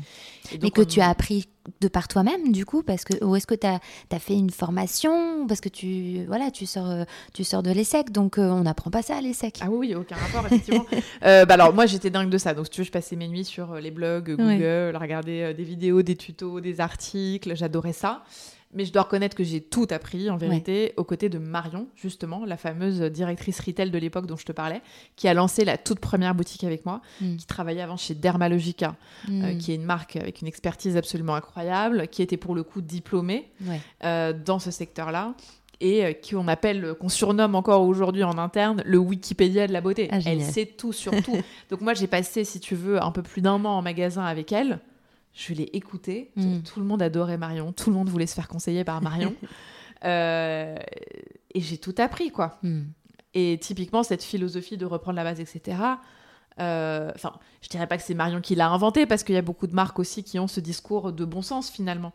[0.53, 1.47] Et Mais que on- tu as appris
[1.83, 5.47] de par toi-même, du coup, parce que ou est-ce que tu as, fait une formation
[5.47, 8.91] Parce que tu voilà, tu sors, euh, tu sors de l'ESSEC, donc euh, on n'apprend
[8.91, 9.59] pas ça à l'ESSEC.
[9.61, 10.87] Ah oui, aucun rapport, effectivement.
[11.25, 12.55] Euh, bah alors, moi, j'étais dingue de ça.
[12.55, 16.03] Donc, si tu veux, je passais mes nuits sur les blogs, Google, regarder des vidéos,
[16.03, 17.57] des tutos, des articles.
[17.57, 18.23] J'adorais ça.
[18.75, 22.45] Mais je dois reconnaître que j'ai tout appris, en vérité, aux côtés de Marion, justement,
[22.45, 24.83] la fameuse directrice retail de l'époque dont je te parlais,
[25.17, 27.37] qui a lancé la toute première boutique avec moi, Mm.
[27.37, 28.95] qui travaillait avant chez Dermalogica,
[29.31, 29.59] euh, Mm.
[29.59, 33.49] qui est une marque avec une expertise absolument incroyable, qui était pour le coup diplômée
[33.67, 33.81] Ouais.
[34.05, 35.35] euh, dans ce secteur-là
[35.81, 39.81] et euh, qui on appelle, qu'on surnomme encore aujourd'hui en interne le Wikipédia de la
[39.81, 40.09] beauté.
[40.13, 41.37] Ah, elle sait tout sur tout.
[41.71, 44.53] Donc moi j'ai passé, si tu veux, un peu plus d'un an en magasin avec
[44.53, 44.79] elle.
[45.39, 46.33] Je l'ai écoutée.
[46.35, 46.63] Mm.
[46.63, 47.73] Tout le monde adorait Marion.
[47.73, 49.35] Tout le monde voulait se faire conseiller par Marion.
[50.05, 50.77] Euh,
[51.53, 52.61] et j'ai tout appris, quoi.
[52.63, 52.83] Hmm.
[53.35, 55.77] Et typiquement, cette philosophie de reprendre la base, etc.
[56.61, 59.43] euh, Enfin, je dirais pas que c'est Marion qui l'a inventé parce qu'il y a
[59.43, 62.13] beaucoup de marques aussi qui ont ce discours de bon sens finalement.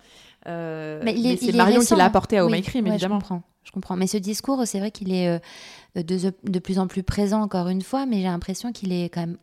[0.48, 2.08] Euh, Mais c'est Marion récent, qui l'a hein.
[2.08, 3.16] apporté à Oh Oui, My Cream, ouais, évidemment.
[3.16, 3.96] Je comprends, je comprends.
[3.98, 7.68] Mais ce discours, c'est vrai qu'il est euh, de, de plus en plus présent, encore
[7.68, 9.38] une fois, mais j'ai l'impression qu'il est quand même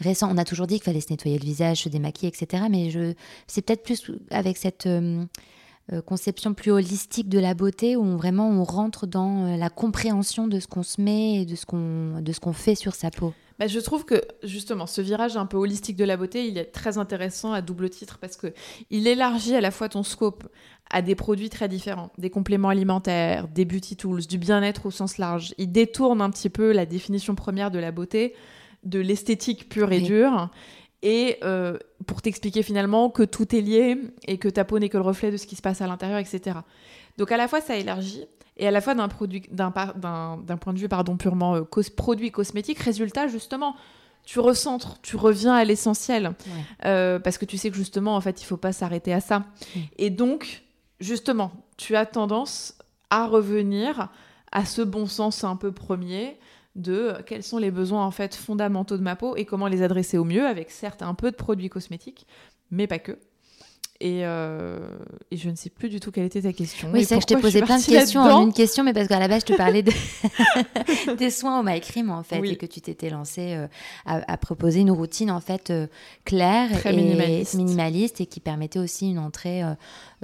[0.00, 0.28] récent.
[0.30, 2.64] On a toujours dit qu'il fallait se nettoyer le visage, se démaquiller, etc.
[2.70, 3.14] Mais je,
[3.46, 5.24] c'est peut-être plus avec cette euh,
[5.92, 10.46] euh, conception plus holistique de la beauté où vraiment on rentre dans euh, la compréhension
[10.46, 13.10] de ce qu'on se met et de ce qu'on, de ce qu'on fait sur sa
[13.10, 13.34] peau.
[13.58, 16.66] Bah, je trouve que justement ce virage un peu holistique de la beauté, il est
[16.66, 18.54] très intéressant à double titre parce que
[18.90, 20.48] il élargit à la fois ton scope
[20.88, 25.18] à des produits très différents, des compléments alimentaires, des beauty tools, du bien-être au sens
[25.18, 25.52] large.
[25.58, 28.34] Il détourne un petit peu la définition première de la beauté,
[28.84, 30.02] de l'esthétique pure et Oui.
[30.04, 30.48] dure.
[31.04, 34.96] Et euh, pour t'expliquer finalement que tout est lié et que ta peau n'est que
[34.98, 36.58] le reflet de ce qui se passe à l'intérieur, etc.
[37.18, 38.24] Donc à la fois ça élargit
[38.56, 43.26] et à la fois d'un point de vue pardon purement euh, cos- produit cosmétique résultat
[43.26, 43.74] justement
[44.24, 46.34] tu recentres tu reviens à l'essentiel
[46.84, 49.44] Euh, parce que tu sais que justement en fait il faut pas s'arrêter à ça
[49.98, 50.62] et donc
[51.00, 52.76] justement tu as tendance
[53.10, 54.08] à revenir
[54.52, 56.38] à ce bon sens un peu premier
[56.74, 59.82] de euh, quels sont les besoins en fait fondamentaux de ma peau et comment les
[59.82, 62.26] adresser au mieux avec certes un peu de produits cosmétiques
[62.70, 63.18] mais pas que
[64.02, 64.78] et, euh,
[65.30, 66.90] et je ne sais plus du tout quelle était ta question.
[66.92, 69.06] Oui, c'est vrai que je t'ai posé plein de questions en une question, mais parce
[69.06, 69.92] qu'à la base, je te parlais de...
[71.16, 72.50] des soins au My Cream, en fait, Oui.
[72.50, 73.68] et que tu t'étais lancé euh,
[74.04, 75.86] à, à proposer une routine, en fait, euh,
[76.24, 77.54] claire Très et minimaliste.
[77.54, 79.62] minimaliste et qui permettait aussi une entrée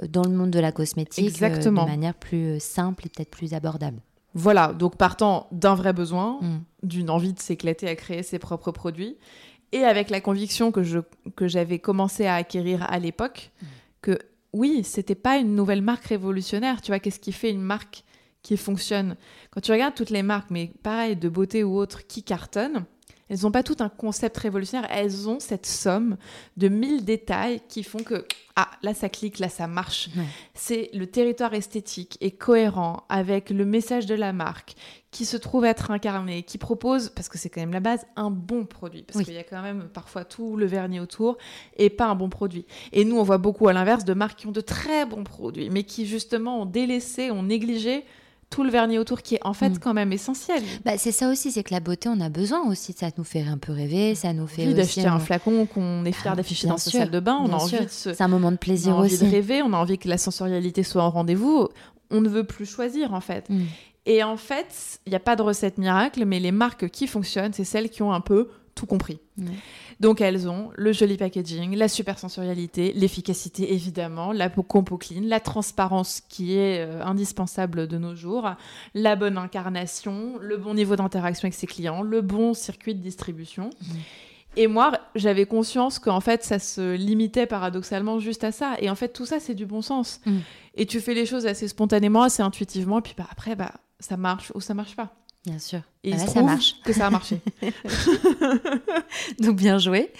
[0.09, 4.01] dans le monde de la cosmétique de manière plus simple et peut-être plus abordable.
[4.33, 6.59] Voilà, donc partant d'un vrai besoin, Mm.
[6.83, 9.17] d'une envie de s'éclater à créer ses propres produits,
[9.71, 10.99] et avec la conviction que je
[11.35, 13.51] que j'avais commencé à acquérir à l'époque,
[14.01, 14.17] que
[14.53, 16.81] oui, c'était pas une nouvelle marque révolutionnaire.
[16.81, 18.03] Tu vois, qu'est-ce qui fait une marque
[18.41, 19.15] qui fonctionne?
[19.51, 22.85] Quand tu regardes toutes les marques, mais pareil, de beauté ou autres, qui cartonnent,
[23.29, 26.17] elles n'ont pas tout un concept révolutionnaire, elles ont cette somme
[26.57, 30.09] de mille détails qui font que, ah, là ça clique, là ça marche.
[30.17, 30.23] Ouais.
[30.53, 34.75] C'est le territoire esthétique est cohérent avec le message de la marque,
[35.11, 38.29] qui se trouve être incarné, qui propose, parce que c'est quand même la base, un
[38.29, 39.01] bon produit.
[39.03, 39.25] Parce Oui.
[39.25, 41.37] qu'il y a quand même parfois tout le vernis autour
[41.77, 42.65] et pas un bon produit.
[42.91, 45.69] Et nous, on voit beaucoup à l'inverse de marques qui ont de très bons produits,
[45.71, 48.05] mais qui justement ont délaissé, ont négligé
[48.49, 49.79] tout le vernis autour qui est en fait Mm.
[49.79, 50.63] quand même essentiel.
[50.83, 52.93] Bah, c'est ça aussi, c'est que la beauté, on a besoin aussi.
[52.93, 56.11] Ça nous fait un peu rêver, ça nous fait envie d'acheter un flacon qu'on est
[56.11, 57.83] fier Ah, d'afficher dans sa salle de bain, on a envie sûr.
[57.85, 59.23] de se C'est un moment de on plaisir a envie aussi.
[59.25, 61.67] de rêver, on a envie que la sensorialité soit en rendez-vous.
[62.09, 63.47] On ne veut plus choisir en fait.
[63.49, 63.61] Mm.
[64.07, 67.53] Et en fait, il n'y a pas de recette miracle, mais les marques qui fonctionnent,
[67.53, 69.19] c'est celles qui ont un peu tout compris.
[69.99, 75.41] Donc elles ont le joli packaging, la super sensorialité, l'efficacité évidemment, la compo clean, la
[75.41, 78.49] transparence qui est euh, indispensable de nos jours,
[78.93, 83.71] la bonne incarnation, le bon niveau d'interaction avec ses clients, le bon circuit de distribution.
[84.55, 88.75] Et moi, j'avais conscience qu'en fait, ça se limitait paradoxalement juste à ça.
[88.79, 90.21] Et en fait, tout ça, c'est du bon sens.
[90.25, 90.37] Mm.
[90.75, 94.17] Et tu fais les choses assez spontanément, assez intuitivement, et puis bah, après, bah, ça
[94.17, 95.13] marche ou ça marche pas.
[95.45, 95.79] Bien sûr.
[96.03, 96.75] Et Bah il là, se ça marche.
[96.83, 97.39] que ça a marché.
[99.39, 100.11] Donc bien joué.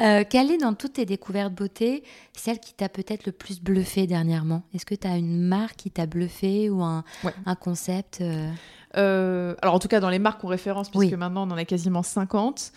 [0.00, 2.02] Euh, quelle est dans toutes tes découvertes beauté
[2.36, 5.90] celle qui t'a peut-être le plus bluffé dernièrement Est-ce que tu as une marque qui
[5.90, 7.32] t'a bluffé ou un, Ouais.
[7.46, 8.50] un concept euh,
[8.96, 11.16] Euh, alors, en tout cas, dans les marques qu'on référence, puisque Oui.
[11.16, 12.72] maintenant, on en a quasiment 50.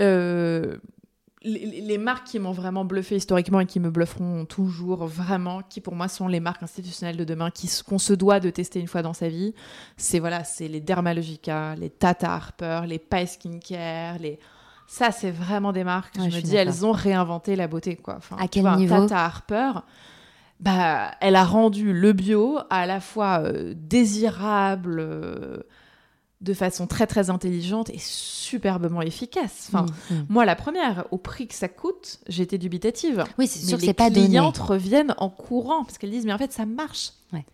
[0.00, 0.76] Euh,
[1.44, 5.80] les, les marques qui m'ont vraiment bluffé historiquement et qui me blufferont toujours vraiment, qui
[5.80, 7.50] pour moi sont les marques institutionnelles de demain,
[7.86, 9.54] qu'on se doit de tester une fois dans sa vie,
[9.96, 14.38] c'est voilà, c'est les Dermalogica, les Tata Harper, les Pai Skincare, les
[14.86, 16.16] ça c'est vraiment des marques.
[16.16, 18.16] Ouais, je je me dis, elles ont réinventé la beauté quoi.
[18.16, 19.72] Enfin, À quel vois, niveau Tata Harper,
[20.60, 24.98] bah, elle a rendu le bio à la fois euh, désirable.
[25.00, 25.58] euh,
[26.44, 29.68] de façon très très intelligente et superbement efficace.
[29.68, 30.26] Enfin, mm, mm.
[30.28, 33.24] moi, la première, au prix que ça coûte, j'étais dubitative.
[33.38, 34.26] Oui, c'est sûr les c'est pas donné.
[34.26, 37.12] clientes reviennent en courant parce qu'elles disent mais en fait ça marche.
[37.32, 37.44] Ouais.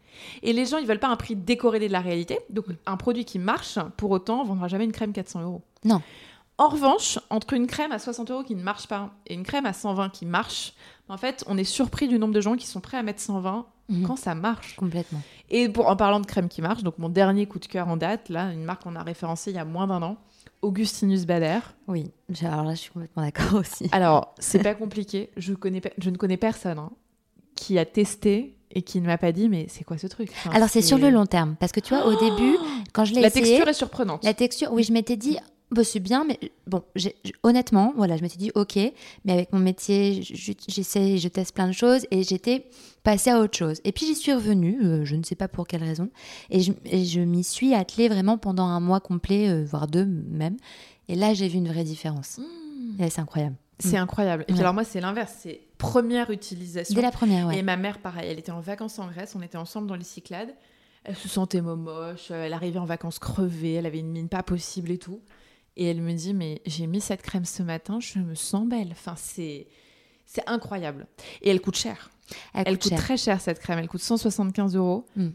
[0.43, 2.39] Et les gens ils veulent pas un prix décorrélé de la réalité.
[2.51, 5.63] Donc un produit qui marche, pour autant, on vendra jamais une crème 400 euros.
[5.85, 6.03] Non.
[6.59, 9.65] En revanche, entre une crème à 60 euros qui ne marche pas et une crème
[9.65, 10.75] à 120 qui marche,
[11.11, 13.67] en fait, on est surpris du nombre de gens qui sont prêts à mettre 120
[13.89, 14.07] Mhm.
[14.07, 14.77] quand ça marche.
[14.77, 15.21] Complètement.
[15.51, 17.97] Et pour, en parlant de crème qui marche, donc mon dernier coup de cœur en
[17.97, 20.17] date, là, une marque qu'on a référencée il y a moins d'un an,
[20.63, 21.59] Augustinus Bader.
[21.89, 22.11] Oui,
[22.45, 23.89] alors là, je suis complètement d'accord aussi.
[23.93, 25.31] Alors, c'est pas compliqué.
[25.37, 26.91] Je, connais, pe- je ne connais personne hein,
[27.57, 30.31] qui a testé et qui ne m'a pas dit, mais c'est quoi ce truc?
[30.31, 31.57] Enfin, Alors, c'est sur le long terme.
[31.59, 32.57] Parce que tu vois, au début,
[32.93, 34.23] quand je l'ai La essayé, texture est surprenante.
[34.23, 35.39] la texture, oui, je m'étais dit,
[35.71, 38.77] bah, c'est bien, mais bon, j'- honnêtement, voilà, je m'étais dit, ok,
[39.25, 42.67] mais avec mon métier, j'essaie, je teste plein de choses et j'étais
[43.03, 43.81] passée à autre chose.
[43.85, 46.11] Et puis j'y suis revenue, euh, je ne sais pas pour quelle raison,
[46.51, 50.57] et je, je m'y suis attelée vraiment pendant un mois complet, euh, voire deux même.
[51.09, 52.39] Et là, j'ai vu une vraie différence.
[52.99, 53.57] Et c'est incroyable.
[53.79, 54.43] C'est incroyable.
[54.43, 54.61] Et puis Ouais.
[54.61, 55.35] alors moi, c'est l'inverse.
[55.41, 56.95] C'est première utilisation.
[56.95, 57.59] Dès la première, ouais.
[57.59, 60.05] Et ma mère, pareil, elle était en vacances en Grèce, on était ensemble dans les
[60.05, 60.55] Cyclades.
[61.03, 64.91] Elle se sentait moche, elle arrivait en vacances crevée, elle avait une mine pas possible
[64.91, 65.21] et tout.
[65.81, 68.89] Et elle me dit, mais j'ai mis cette crème ce matin, je me sens belle.
[68.93, 69.67] Enfin, c'est
[70.27, 71.07] c'est incroyable.
[71.41, 72.11] Et elle coûte cher.
[72.53, 72.99] Elle, Elle coûte coûte cher.
[73.01, 75.07] très cher cette crème, elle coûte 175 euros.
[75.17, 75.31] Mm.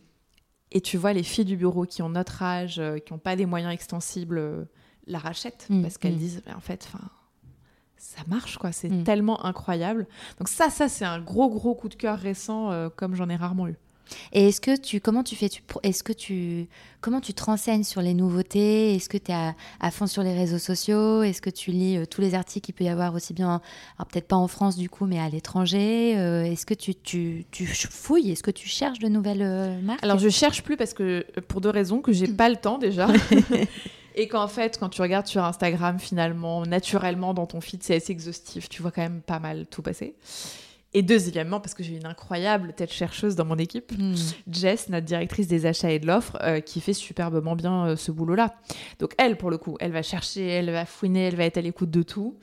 [0.72, 3.36] Et tu vois, les filles du bureau qui ont notre âge, euh, qui n'ont pas
[3.36, 4.66] des moyens extensibles, euh,
[5.08, 6.20] la rachètent Mm, parce qu'elles mm.
[6.20, 7.04] disent, mais en fait, enfin,
[7.98, 10.08] ça marche quoi, c'est tellement incroyable.
[10.38, 13.36] Donc ça, ça c'est un gros gros coup de cœur récent euh, comme j'en ai
[13.36, 13.78] rarement eu.
[14.34, 16.68] Et est-ce que tu comment tu fais tu est-ce que tu
[17.02, 18.96] comment tu te renseignes sur les nouveautés?
[18.96, 21.24] Est-ce que tu es à, à fond sur les réseaux sociaux?
[21.24, 23.62] Est-ce que tu lis euh, tous les articles qu'il peut y avoir aussi bien
[24.10, 27.66] peut-être pas en France du coup mais à l'étranger Euh, Est-ce que tu, tu, tu
[27.68, 28.32] fouilles?
[28.32, 30.04] Est-ce que tu cherches de nouvelles euh, marques?
[30.04, 33.08] Alors je cherche plus parce que pour deux raisons que j'ai pas le temps déjà.
[34.18, 38.14] Et qu'en fait, quand tu regardes sur Instagram, finalement, naturellement, dans ton feed, c'est assez
[38.14, 38.70] exhaustif.
[38.70, 40.16] Tu vois quand même pas mal tout passer.
[40.96, 44.16] Et deuxièmement, parce que j'ai une incroyable tête chercheuse dans mon équipe, Hmm.
[44.50, 48.12] Jess, notre directrice des achats et de l'offre, euh, qui fait superbement bien euh, ce
[48.12, 48.56] boulot-là.
[49.00, 51.62] Donc elle, pour le coup, elle va chercher, elle va fouiner, elle va être à
[51.62, 52.38] l'écoute de tout.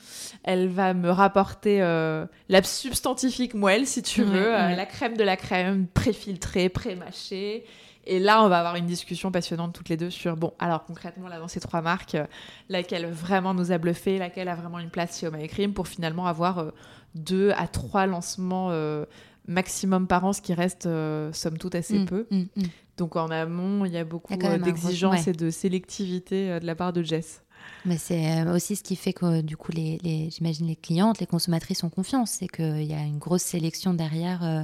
[0.44, 5.38] Elle va me rapporter euh, la substantifique moelle, si tu veux, la crème de la
[5.38, 7.64] crème, pré-filtrée, pré-mâchée.
[8.04, 11.28] Et là, on va avoir une discussion passionnante toutes les deux sur, bon, alors concrètement,
[11.28, 12.26] là, dans ces trois marques, euh,
[12.68, 16.26] laquelle vraiment nous a bluffé, laquelle a vraiment une place chez My Cream pour finalement
[16.26, 16.70] avoir euh,
[17.14, 19.04] deux à trois lancements euh,
[19.46, 20.88] maximum par an, ce qui reste,
[21.32, 22.26] somme toute, assez Mm, peu.
[22.30, 22.62] mm, mm.
[22.98, 25.32] Donc en amont, il y a beaucoup d'exigences ouais.
[25.32, 27.42] et de sélectivité de la part de Jess.
[27.84, 31.18] Mais c'est euh, aussi ce qui fait que du coup, les, les- j'imagine les clientes,
[31.20, 32.30] les consommatrices ont confiance.
[32.38, 34.62] C'est qu'il y a une grosse sélection derrière euh,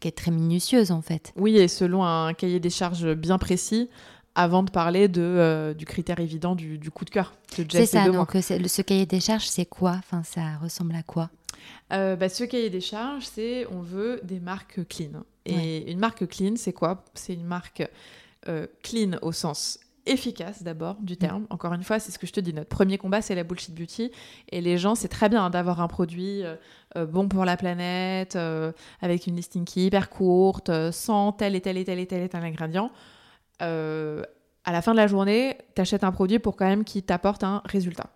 [0.00, 1.32] qui est très minutieuse en fait.
[1.36, 3.88] Oui, et selon un cahier des charges bien précis,
[4.34, 7.34] avant de parler de, euh, du critère évident du, du coup de cœur
[7.70, 8.08] C'est ça.
[8.08, 9.96] Donc ce cahier des charges, c'est quoi?
[9.98, 11.30] Enfin, ça ressemble à quoi?
[11.92, 15.24] Euh, bah, ce cahier des charges, c'est on veut des marques clean.
[15.44, 17.04] Et une marque clean, c'est quoi?
[17.14, 17.82] C'est une marque
[18.48, 21.46] euh, clean au sens efficace d'abord du terme.
[21.50, 22.52] Encore une fois, c'est ce que je te dis.
[22.52, 24.10] Notre premier combat, c'est la bullshit beauty.
[24.50, 26.56] Et les gens, c'est très bien hein, d'avoir un produit euh,
[26.96, 31.32] euh, bon pour la planète, euh, avec une listing qui est hyper courte, euh, sans
[31.32, 32.90] tel et tel et tel et tel et tel ingrédient.
[33.60, 37.42] À la fin de la journée, tu achètes un produit pour quand même qu'il t'apporte
[37.42, 38.10] un résultat.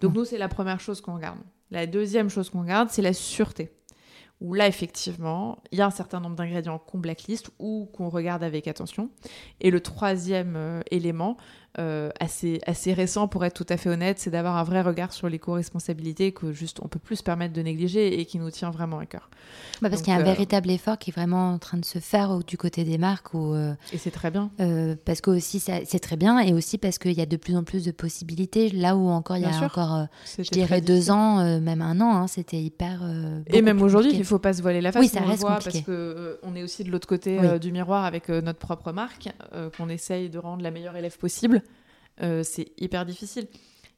[0.00, 1.38] Donc nous, c'est la première chose qu'on regarde.
[1.70, 3.70] La deuxième chose qu'on regarde, c'est la sûreté.
[4.40, 8.42] Où là, effectivement, il y a un certain nombre d'ingrédients qu'on blacklist ou qu'on regarde
[8.42, 9.10] avec attention.
[9.60, 11.36] Et le troisième euh, élément,
[11.78, 15.12] euh, assez, assez récent pour être tout à fait honnête, c'est d'avoir un vrai regard
[15.12, 18.70] sur l'éco-responsabilité que juste on peut plus se permettre de négliger et qui nous tient
[18.70, 19.30] vraiment à cœur.
[19.80, 21.84] Bah, parce qu'il y a un euh, véritable effort qui est vraiment en train de
[21.84, 23.34] se faire au- du côté des marques.
[23.34, 24.50] Euh, Et c'est très bien.
[24.60, 27.56] euh, parce que aussi c'est très bien et aussi parce qu'il y a de plus
[27.56, 28.70] en plus de possibilités.
[28.70, 29.64] Là où encore il y a sûr.
[29.64, 30.06] encore,
[30.38, 33.00] je dirais deux ans, même un an, hein, c'était hyper.
[33.46, 35.00] Et même aujourd'hui, il faut pas se voiler la face.
[35.02, 35.70] Oui, ça on reste voit compliqué.
[35.78, 37.60] parce que on est aussi de l'autre côté Oui.
[37.60, 39.28] du miroir avec notre propre marque,
[39.76, 41.59] qu'on essaye de rendre la meilleure élève possible.
[42.22, 43.46] Euh, c'est hyper difficile.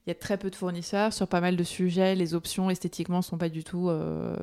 [0.07, 2.15] Il y a très peu de fournisseurs sur pas mal de sujets.
[2.15, 3.89] Les options esthétiquement sont pas du tout.
[3.89, 4.37] euh,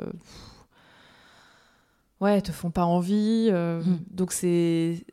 [2.22, 3.48] Ouais, te font pas envie.
[3.50, 4.00] euh, Mm.
[4.12, 5.06] Donc c'est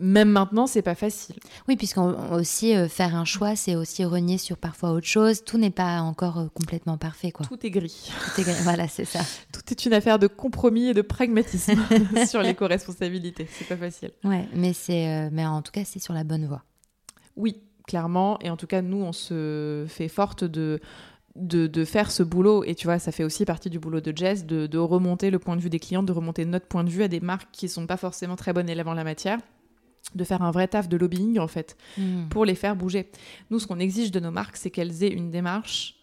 [0.00, 1.34] même maintenant, c'est pas facile.
[1.66, 5.42] Oui, puisqu'on aussi euh, faire un choix, c'est aussi renier sur parfois autre chose.
[5.44, 7.44] Tout n'est pas encore euh, complètement parfait, quoi.
[7.44, 8.08] Tout est gris.
[8.36, 9.18] Tout est- voilà, c'est ça.
[9.52, 11.74] Tout est une affaire de compromis et de pragmatisme
[12.28, 13.48] sur l'éco-responsabilité.
[13.50, 14.12] C'est pas facile.
[14.22, 16.62] Ouais, mais c'est, euh, mais en tout cas, c'est sur la bonne voie.
[17.34, 18.38] Oui, clairement.
[18.40, 20.78] Et en tout cas, nous, on se fait forte de,
[21.34, 22.62] de, de faire ce boulot.
[22.62, 25.40] Et tu vois, ça fait aussi partie du boulot de Jess, de, de remonter le
[25.40, 27.68] point de vue des clients, de remonter notre point de vue à des marques qui
[27.68, 29.38] sont pas forcément très bonnes élèves en la matière
[30.14, 32.28] de faire un vrai taf de lobbying en fait Mm.
[32.30, 33.10] pour les faire bouger.
[33.50, 35.96] Nous ce qu'on exige de nos marques c'est qu'elles aient une démarche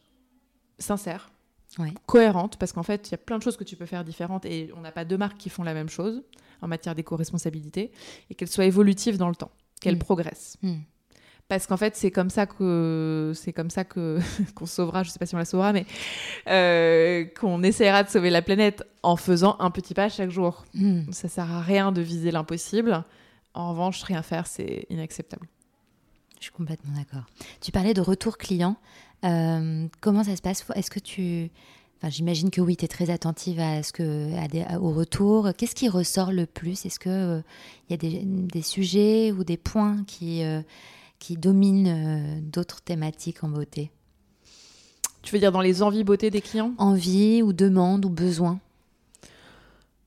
[0.79, 1.31] sincère,
[1.79, 1.91] Ouais.
[2.05, 4.45] cohérente parce qu'en fait il y a plein de choses que tu peux faire différentes
[4.45, 6.21] et on n'a pas deux marques qui font la même chose
[6.61, 7.91] en matière d'éco-responsabilité
[8.29, 9.99] et qu'elles soient évolutives dans le temps, qu'elles Mm.
[9.99, 10.57] progressent.
[10.61, 10.73] Mm.
[11.47, 14.19] Parce qu'en fait, c'est comme ça que c'est comme ça que
[14.55, 15.03] qu'on sauvera.
[15.03, 15.85] Je sais pas si on la sauvera, mais
[16.47, 20.65] euh, qu'on essaiera de sauver la planète en faisant un petit pas chaque jour.
[20.73, 21.11] Mm.
[21.11, 23.03] Ça sert à rien de viser l'impossible.
[23.53, 25.47] En revanche, rien faire, c'est inacceptable.
[26.39, 27.25] Je suis complètement d'accord.
[27.61, 28.75] Tu parlais de retour client.
[29.23, 30.65] Euh, comment ça se passe?
[30.75, 31.49] Est-ce que tu...
[31.97, 34.91] Enfin, j'imagine que oui, tu es très attentive à ce que, à des- à- au
[34.91, 35.51] retour.
[35.57, 36.85] Qu'est-ce qui ressort le plus?
[36.85, 37.43] Est-ce qu'il
[37.89, 40.61] il y a des, des sujets ou des points qui, euh,
[41.19, 43.91] qui domine euh, d'autres thématiques en beauté
[45.21, 46.73] Tu veux dire dans les envies beauté des clients?
[46.77, 48.59] Envie ou demande ou besoin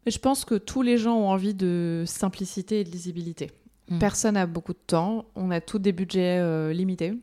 [0.07, 3.51] Je pense que tous les gens ont envie de simplicité et de lisibilité.
[3.89, 3.99] Mm.
[3.99, 7.15] Personne n'a beaucoup de temps, on a tous des budgets euh, limités.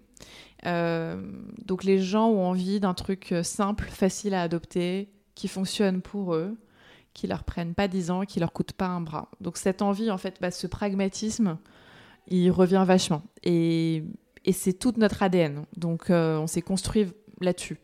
[0.66, 1.22] Euh,
[1.64, 6.58] donc les gens ont envie d'un truc simple, facile à adopter, qui fonctionne pour eux,
[7.14, 9.30] qui leur prennent pas 10 ans, qui leur coûte pas un bras.
[9.42, 11.58] Donc cette envie, en fait, bah, ce pragmatisme,
[12.28, 13.24] il revient vachement.
[13.44, 14.04] Et,
[14.46, 15.66] et c'est toute notre ADN.
[15.78, 17.08] Donc euh, on s'est construit
[17.42, 17.78] là-dessus.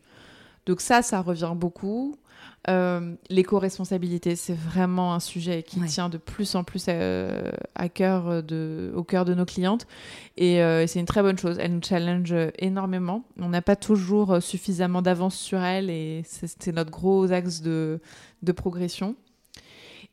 [0.66, 2.16] Donc ça, ça revient beaucoup.
[2.68, 8.42] Euh, L'éco-responsabilité, c'est vraiment un sujet qui tient de plus en plus euh, à, cœur
[8.42, 9.86] de, au cœur de nos clientes.
[10.36, 11.56] Et euh, c'est une très bonne chose.
[11.60, 13.24] Elle nous challenge énormément.
[13.38, 18.00] On n'a pas toujours suffisamment d'avance sur elle et c'est notre gros axe de,
[18.42, 19.16] de progression.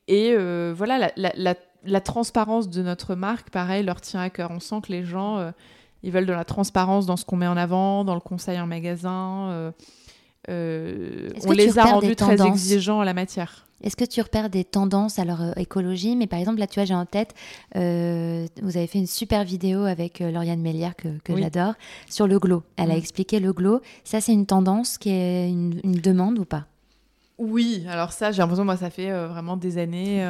[0.08, 0.36] Et
[0.74, 1.56] voilà, la, la, la,
[2.04, 4.52] transparence de notre marque, pareil, leur tient à cœur.
[4.52, 5.52] On sent que les gens,
[6.04, 8.68] ils veulent de la transparence dans ce qu'on met en avant, dans le conseil en
[8.68, 9.72] magasin.
[10.50, 13.66] Euh, on les a rendus très exigeants à la matière.
[13.82, 16.16] Est-ce que tu repères des tendances à leur euh, écologie?
[16.16, 17.34] Mais par exemple, là, tu vois, j'ai en tête,
[17.78, 21.76] euh, vous avez fait une super vidéo avec Lauriane Mélière que, j'adore
[22.10, 22.64] sur le glow.
[22.76, 22.98] Elle a mm.
[22.98, 23.82] expliqué le glow.
[24.04, 26.66] Ça, c'est une tendance qui est une, demande ou pas?
[27.38, 30.28] Oui, alors ça, j'ai l'impression, moi, ça fait vraiment des années.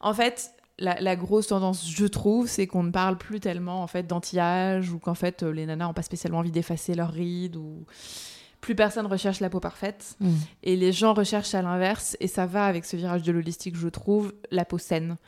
[0.00, 4.06] En fait, la, grosse tendance, je trouve, c'est qu'on ne parle plus tellement en fait
[4.06, 7.86] d'anti-âge ou qu'en fait les nanas n'ont pas spécialement envie d'effacer leurs rides ou
[8.60, 10.16] plus personne recherche la peau parfaite.
[10.20, 10.34] Mm.
[10.64, 12.16] Et les gens recherchent à l'inverse.
[12.18, 15.18] Et ça va avec ce virage de l'holistique, je trouve, la peau saine.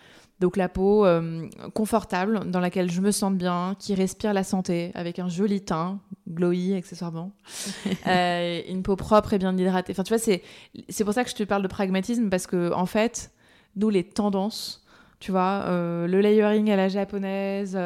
[0.41, 4.93] Donc la peau euh, confortable, dans laquelle je me sens bien, qui respire la santé,
[4.95, 7.33] avec un joli teint, glowy accessoirement,
[8.07, 9.93] euh, une peau propre et bien hydratée.
[9.93, 10.43] Enfin, tu vois, c'est,
[10.89, 13.33] c'est pour ça que je te parle de pragmatisme, parce que en fait,
[13.75, 14.85] nous, les tendances,
[15.21, 17.79] tu vois, euh, le layering à la japonaise,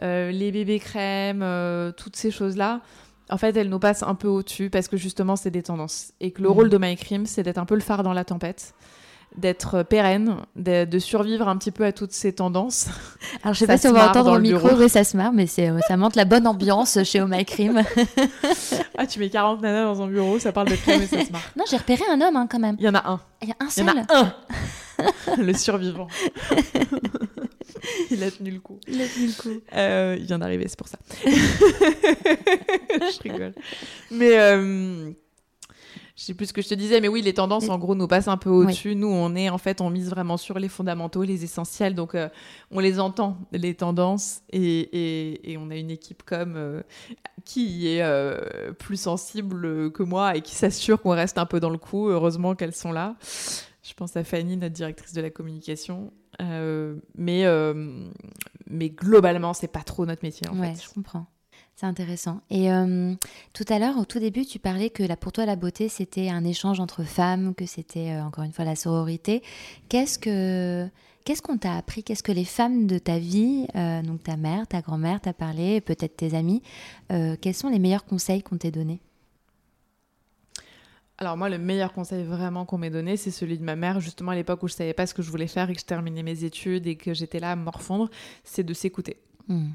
[0.00, 1.44] les bébés crèmes,
[1.96, 2.80] toutes ces choses-là,
[3.30, 6.12] en fait, elle nous passe un peu au-dessus parce que justement, c'est des tendances.
[6.20, 6.52] Et que le mm.
[6.52, 8.74] rôle de My Cream, c'est d'être un peu le phare dans la tempête,
[9.38, 12.88] d'être pérenne, de, survivre un petit peu à toutes ces tendances.
[13.42, 15.46] Alors, je sais pas si on va entendre au micro, oui, ça se marre, mais
[15.58, 17.82] euh, ça montre la bonne ambiance chez Oh My Cream.
[18.98, 21.32] ah, tu mets 40 nanas dans un bureau, ça parle de crème et ça se
[21.32, 21.50] marre.
[21.56, 22.76] Non, j'ai repéré un homme hein, quand même.
[22.78, 23.20] Il y en a un.
[23.42, 23.84] Il y a un seul.
[23.84, 24.34] Il y en a un.
[25.38, 26.08] le survivant.
[28.10, 28.78] il a tenu le coup.
[28.88, 29.60] Il a tenu le coup.
[29.74, 30.98] Euh, il vient d'arriver, c'est pour ça.
[31.24, 33.54] je rigole.
[34.10, 35.12] Mais euh,
[36.18, 38.08] je sais plus ce que je te disais, mais oui, les tendances, en gros, nous
[38.08, 38.96] passent un peu au-dessus.
[38.96, 41.94] Nous, on est, en fait, on mise vraiment sur les fondamentaux, les essentiels.
[41.94, 42.28] Donc, euh,
[42.72, 46.82] on les entend, les tendances, et, et, on a une équipe comme euh,
[47.44, 48.02] qui est
[48.78, 52.08] plus sensible que moi et qui s'assure qu'on reste un peu dans le coup.
[52.08, 53.14] Heureusement qu'elles sont là.
[53.88, 56.12] Je pense à Fanny, notre directrice de la communication.
[56.42, 58.06] Euh, mais, euh,
[58.66, 60.48] mais globalement, c'est pas trop notre métier.
[60.48, 61.26] En ouais, je comprends.
[61.78, 62.40] C'est intéressant.
[62.50, 63.14] Et euh,
[63.52, 66.42] tout à l'heure, au tout début, tu parlais que pour toi, la beauté, c'était un
[66.42, 69.44] échange entre femmes, que c'était encore une fois la sororité.
[69.88, 70.88] Qu'est-ce que
[71.24, 72.02] qu'est-ce qu'on t'a appris?
[72.02, 73.68] Qu'est-ce que les femmes de ta vie,
[74.02, 76.62] donc ta mère, ta grand-mère, t'a parlé, peut-être tes amis,
[77.08, 79.00] quels sont les meilleurs conseils qu'on t'ait donnés?
[81.18, 84.32] Alors moi, le meilleur conseil vraiment qu'on m'ait donné, c'est celui de ma mère, justement
[84.32, 86.24] à l'époque où je savais pas ce que je voulais faire et que je terminais
[86.24, 88.10] mes études et que j'étais là à me morfondre,
[88.42, 89.18] c'est de s'écouter.
[89.46, 89.68] Hmm.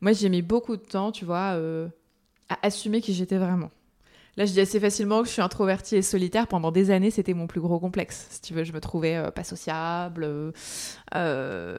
[0.00, 1.88] Moi, j'ai mis beaucoup de temps, tu vois, euh,
[2.48, 3.70] à assumer qui j'étais vraiment.
[4.36, 6.46] Là, je dis assez facilement que je suis introvertie et solitaire.
[6.46, 8.26] Pendant des années, c'était mon plus gros complexe.
[8.30, 10.52] Si tu veux, je me trouvais euh, pas sociable, euh,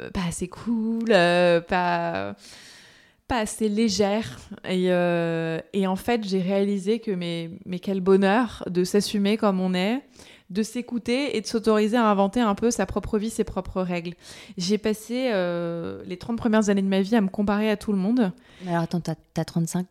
[0.10, 2.36] pas assez cool, pas
[3.28, 4.40] pas assez légère.
[4.68, 9.74] Et, et en fait, j'ai réalisé que mais, mais quel bonheur de s'assumer comme on
[9.74, 10.02] est,
[10.50, 14.14] de s'écouter et de s'autoriser à inventer un peu sa propre vie, ses propres règles.
[14.58, 17.92] J'ai passé euh, les 30 premières années de ma vie à me comparer à tout
[17.92, 18.32] le monde.
[18.66, 19.86] Alors attends, t'as as 35,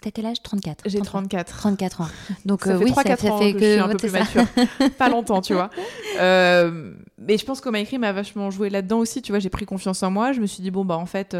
[0.00, 0.42] t'as quel âge?
[0.42, 1.58] 34 J'ai 34.
[1.58, 2.08] 34 ans.
[2.46, 4.10] Donc ça euh, fait oui, 3, ça, ça fait que, je suis un peu plus
[4.10, 4.44] mature.
[4.98, 5.70] pas longtemps, tu vois.
[6.16, 9.38] mais je pense que My m'a vachement joué là-dedans aussi, tu vois.
[9.38, 10.32] J'ai pris confiance en moi.
[10.32, 11.36] Je me suis dit, bon, bah en fait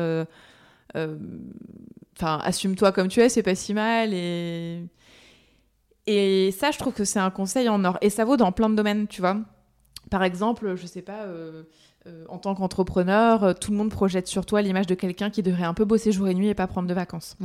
[0.96, 1.16] euh,
[2.16, 4.12] enfin, assume-toi comme tu es, c'est pas si mal.
[4.12, 4.82] Et,
[6.10, 7.98] et ça, je trouve que c'est un conseil en or.
[8.00, 9.38] Et ça vaut dans plein de domaines, tu vois.
[10.10, 11.62] Par exemple, je sais pas, euh,
[12.06, 15.64] euh, en tant qu'entrepreneur, tout le monde projette sur toi l'image de quelqu'un qui devrait
[15.64, 17.36] un peu bosser jour et nuit et pas prendre de vacances.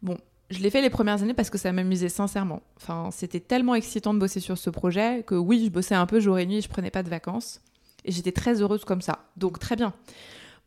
[0.00, 0.16] Bon,
[0.50, 2.62] je l'ai fait les premières années parce que ça m'amusait sincèrement.
[2.76, 6.20] Enfin, c'était tellement excitant de bosser sur ce projet que oui, je bossais un peu
[6.20, 7.60] jour et nuit et je prenais pas de vacances.
[8.06, 9.26] Et j'étais très heureuse comme ça.
[9.36, 9.92] Donc très bien.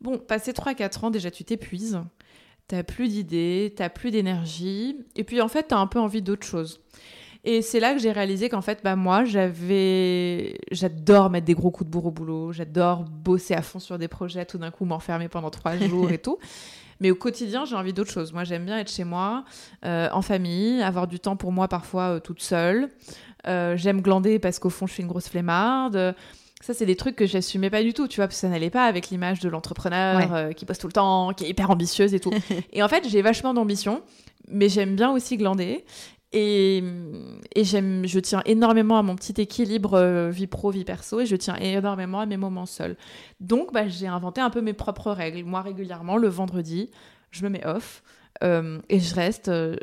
[0.00, 2.00] Bon, passé 3-4 ans, déjà, tu t'épuises.
[2.68, 4.96] T'as plus d'idées, t'as plus d'énergie.
[5.16, 6.80] Et puis, en fait, t'as un peu envie d'autre chose.
[7.44, 10.58] Et c'est là que j'ai réalisé qu'en fait, bah, moi, j'avais.
[10.70, 12.52] J'adore mettre des gros coups de bourre au boulot.
[12.52, 16.18] J'adore bosser à fond sur des projets, tout d'un coup m'enfermer pendant trois jours et
[16.18, 16.38] tout.
[17.00, 18.32] Mais au quotidien, j'ai envie d'autre chose.
[18.32, 19.44] Moi, j'aime bien être chez moi,
[19.84, 22.90] euh, en famille, avoir du temps pour moi parfois euh, toute seule.
[23.48, 26.14] Euh, j'aime glander parce qu'au fond, je suis une grosse flemmarde.
[26.60, 28.70] Ça, c'est des trucs que j'assumais pas du tout, tu vois, parce que ça n'allait
[28.70, 30.28] pas avec l'image de l'entrepreneur Ouais.
[30.30, 32.30] euh, qui bosse tout le temps, qui est hyper ambitieuse et tout.
[32.72, 34.00] et en fait, j'ai vachement d'ambition,
[34.46, 35.84] mais j'aime bien aussi glander.
[36.32, 36.82] Et,
[37.54, 41.26] et j'aime, je tiens énormément à mon petit équilibre euh, vie pro, vie perso, et
[41.26, 42.96] je tiens énormément à mes moments seuls.
[43.40, 45.44] Donc, bah, j'ai inventé un peu mes propres règles.
[45.44, 46.90] Moi, régulièrement, le vendredi,
[47.30, 48.02] je me mets off.
[48.42, 49.76] euh, et je reste euh,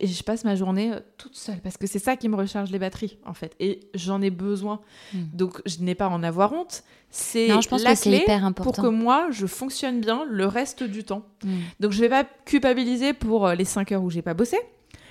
[0.00, 2.70] et je passe ma journée euh, toute seule parce que c'est ça qui me recharge
[2.72, 4.80] les batteries en fait et j'en ai besoin
[5.14, 5.18] Mm.
[5.34, 7.46] donc je n'ai pas à en avoir honte c'est
[7.84, 11.48] la que clé hyper pour que moi je fonctionne bien le reste du temps Mm.
[11.78, 14.58] donc je vais pas culpabiliser pour les 5 heures où j'ai pas bossé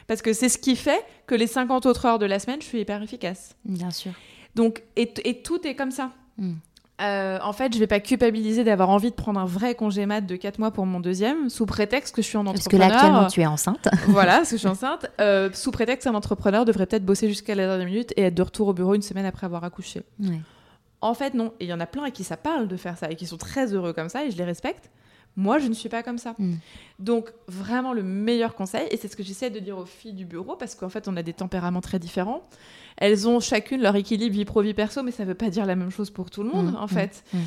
[0.07, 2.65] parce que c'est ce qui fait que les 50 autres heures de la semaine je
[2.67, 4.11] suis hyper efficace Bien sûr.
[4.55, 6.53] donc et, et tout est comme ça Mm.
[7.01, 10.21] Euh, en fait, je vais pas culpabiliser d'avoir envie de prendre un vrai congé mat
[10.21, 12.89] de 4 mois pour mon deuxième, sous prétexte que je suis en Parce que entrepreneur.
[12.89, 13.87] là, actuellement, tu es enceinte.
[14.07, 15.07] voilà, parce que je suis enceinte.
[15.19, 18.41] Euh, sous prétexte qu'un entrepreneur devrait peut-être bosser jusqu'à la dernière minute et être de
[18.43, 20.03] retour au bureau une semaine après avoir accouché.
[20.19, 20.41] Ouais.
[21.01, 21.53] En fait, non.
[21.59, 23.25] Et il y en a plein à qui ça parle de faire ça et qui
[23.25, 24.91] sont très heureux comme ça et je les respecte.
[25.37, 26.35] Moi, je ne suis pas comme ça.
[26.37, 26.55] Mm.
[26.99, 30.25] Donc, vraiment, le meilleur conseil, et c'est ce que j'essaie de dire aux filles du
[30.25, 32.43] bureau, parce qu'en fait, on a des tempéraments très différents.
[32.97, 35.65] Elles ont chacune leur équilibre vie pro, vie perso, mais ça ne veut pas dire
[35.65, 37.23] la même chose pour tout le monde, Mm, en mm, fait.
[37.33, 37.37] mm.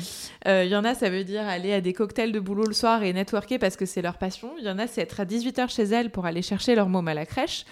[0.47, 2.73] Euh, Il y en a, ça veut dire aller à des cocktails de boulot le
[2.73, 4.49] soir et networker parce que c'est leur passion.
[4.59, 7.07] Il y en a, c'est être à 18h chez elles pour aller chercher leur môme
[7.07, 7.65] à la crèche.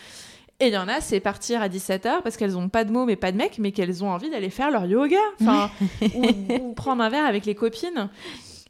[0.60, 3.10] Et il y en a, c'est partir à 17h parce qu'elles n'ont pas de môme
[3.10, 5.18] et pas de mec, mais qu'elles ont envie d'aller faire leur yoga.
[5.42, 5.72] Enfin,
[6.16, 6.26] ou,
[6.62, 8.10] ou prendre un verre avec les copines.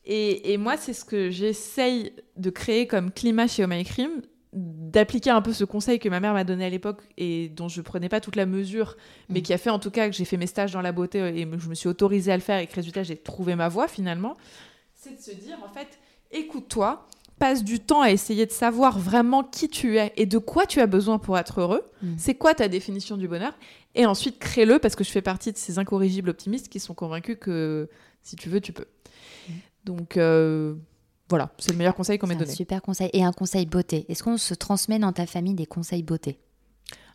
[0.05, 4.21] Et, et moi, c'est ce que j'essaye de créer comme climat chez Oh My Cream,
[4.51, 7.81] d'appliquer un peu ce conseil que ma mère m'a donné à l'époque et dont je
[7.81, 8.97] prenais pas toute la mesure,
[9.29, 9.43] mais Mm.
[9.43, 11.47] qui a fait en tout cas que j'ai fait mes stages dans la beauté et
[11.57, 14.35] je me suis autorisée à le faire et que résultat, j'ai trouvé ma voie finalement.
[14.93, 15.87] C'est de se dire, en fait,
[16.31, 17.07] écoute-toi,
[17.39, 20.79] passe du temps à essayer de savoir vraiment qui tu es et de quoi tu
[20.81, 21.81] as besoin pour être heureux.
[22.03, 22.13] Mm.
[22.17, 23.57] C'est quoi ta définition du bonheur?
[23.95, 27.37] Et ensuite, crée-le parce que je fais partie de ces incorrigibles optimistes qui sont convaincus
[27.39, 27.89] que
[28.21, 28.85] si tu veux, tu peux.
[29.85, 30.75] Donc euh,
[31.29, 32.51] voilà, c'est le meilleur conseil qu'on m'ait un donné.
[32.53, 33.09] super conseil.
[33.13, 34.05] Et un conseil beauté.
[34.09, 36.39] Est-ce qu'on se transmet dans ta famille des conseils beauté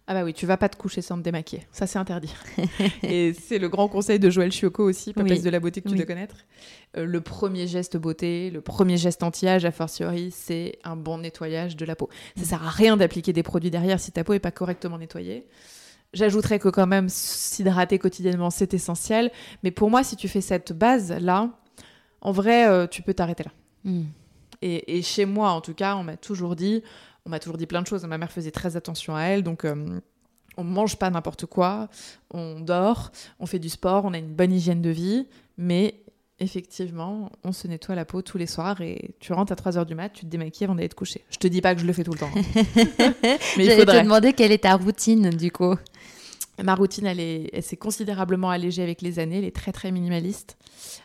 [0.07, 1.67] Ah bah oui, tu vas pas te coucher sans te démaquiller.
[1.73, 2.35] Ça, c'est interdit.
[3.03, 5.45] et c'est le grand conseil de Joël Chiocco aussi, papesse Oui.
[5.45, 5.99] de la beauté que tu Oui.
[5.99, 6.37] dois connaître.
[6.97, 11.77] Euh, le premier geste beauté, le premier geste anti-âge, a fortiori, c'est un bon nettoyage
[11.77, 12.09] de la peau.
[12.37, 15.47] Ça sert à rien d'appliquer des produits derrière si ta peau est pas correctement nettoyée.
[16.15, 19.31] J'ajouterais que quand même s'hydrater quotidiennement, c'est essentiel.
[19.63, 21.51] Mais pour moi, si tu fais cette base-là,
[22.21, 23.51] en vrai, euh, tu peux t'arrêter là.
[23.85, 24.05] Mm.
[24.63, 26.83] Et, et chez moi, en tout cas, on m'a toujours dit,
[27.27, 28.05] on m'a toujours dit plein de choses.
[28.05, 30.01] Ma mère faisait très attention à elle, donc euh,
[30.57, 31.89] on mange pas n'importe quoi,
[32.33, 36.03] on dort, on fait du sport, on a une bonne hygiène de vie, mais
[36.41, 39.95] effectivement, on se nettoie la peau tous les soirs et tu rentres à 3h du
[39.95, 41.25] mat, tu te démaquilles avant d'aller te coucher.
[41.31, 42.63] Je te dis pas que je le fais tout le temps, hein.
[43.57, 45.75] mais J'allais te demander quelle est ta routine, du coup.
[46.63, 49.39] Ma routine, elle est- elle s'est considérablement allégée avec les années.
[49.39, 50.57] Elle est très, très minimaliste.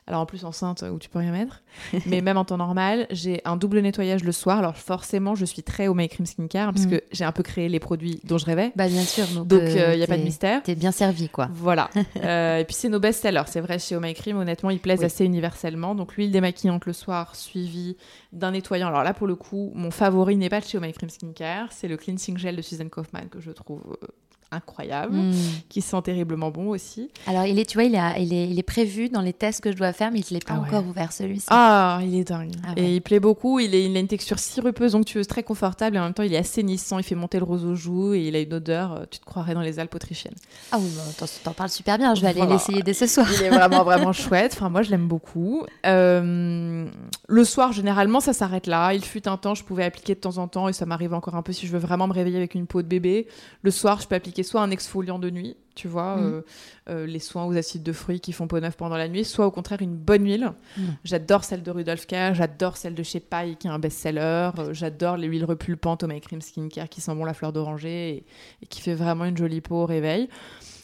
[0.08, 1.64] Alors, en plus, enceinte, où tu peux rien mettre.
[2.06, 4.60] Mais même en temps normal, j'ai un double nettoyage le soir.
[4.60, 6.92] Alors, forcément, je suis très au My Cream Skincare parce Mhm.
[6.92, 8.72] que j'ai un peu créé les produits dont je rêvais.
[8.76, 9.26] Bah, bien sûr.
[9.46, 10.62] Donc, il euh, n'y a pas de mystère.
[10.64, 11.50] T'es bien servi, quoi.
[11.54, 11.90] Voilà.
[12.24, 13.44] Euh, et puis, c'est nos best-sellers.
[13.48, 15.06] C'est vrai, chez Oh My Cream, honnêtement, ils plaisent Oui.
[15.06, 15.94] assez universellement.
[15.96, 17.96] Donc, l'huile démaquillante le soir, suivie
[18.32, 18.88] d'un nettoyant.
[18.88, 21.68] Alors là, pour le coup, mon favori n'est pas de chez Oh My Cream Skincare.
[21.72, 24.08] C'est le Cleansing Gel de Susan Kaufman que je trouve euh,
[24.54, 25.32] incroyable, Mm.
[25.70, 27.10] qui sent terriblement bon aussi.
[27.28, 29.62] Alors, il est, tu vois, il, a- il est, il est prévu dans les tests
[29.62, 30.68] que je dois faire, mais je ne l'ai pas Ah ouais.
[30.68, 31.48] encore ouvert celui-ci.
[31.50, 32.52] Ah, il est dingue.
[32.68, 33.60] Ah Et il plaît beaucoup.
[33.60, 35.96] Il, est, il a une texture sirupeuse, onctueuse, très confortable.
[35.96, 36.98] Et en même temps, il est assainissant.
[37.00, 38.14] Il fait monter le rose aux joues.
[38.14, 40.34] Et il a une odeur, euh, tu te croirais dans les Alpes autrichiennes.
[40.72, 42.14] Ah oui, bah, t'en, parles super bien.
[42.16, 43.28] Je vais aller l'essayer dès ce soir.
[43.38, 44.54] Il est vraiment, vraiment chouette.
[44.56, 45.64] Enfin, moi, je l'aime beaucoup.
[45.86, 46.86] Euh,
[47.28, 48.94] le soir, généralement, ça s'arrête là.
[48.94, 50.68] Il fut un temps, je pouvais appliquer de temps en temps.
[50.70, 52.82] Et ça m'arrive encore un peu si je veux vraiment me réveiller avec une peau
[52.82, 53.28] de bébé.
[53.62, 56.24] Le soir, je peux appliquer soit un exfoliant de nuit, tu vois, Mhm.
[56.34, 56.42] euh,
[56.90, 59.46] euh, les soins aux acides de fruits qui font peau neuve pendant la nuit, soit
[59.48, 60.52] au contraire une bonne huile.
[60.78, 60.96] Mhm.
[61.04, 64.74] J'adore celle de Rudolf Kerr, j'adore celle de chez Paille qui est un best-seller, euh,
[64.74, 68.26] j'adore les huiles repulpantes au My Cream Skincare qui sent bon la fleur d'oranger et,
[68.62, 70.30] et qui fait vraiment une jolie peau au réveil.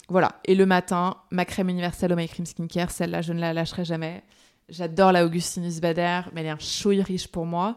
[0.08, 0.32] Voilà.
[0.44, 3.84] Et le matin, ma crème universelle au My Cream Skincare, celle-là, je ne la lâcherai
[3.84, 4.24] jamais.
[4.70, 7.76] J'adore la Augustinus Bader, mais elle est un chouille riche pour moi.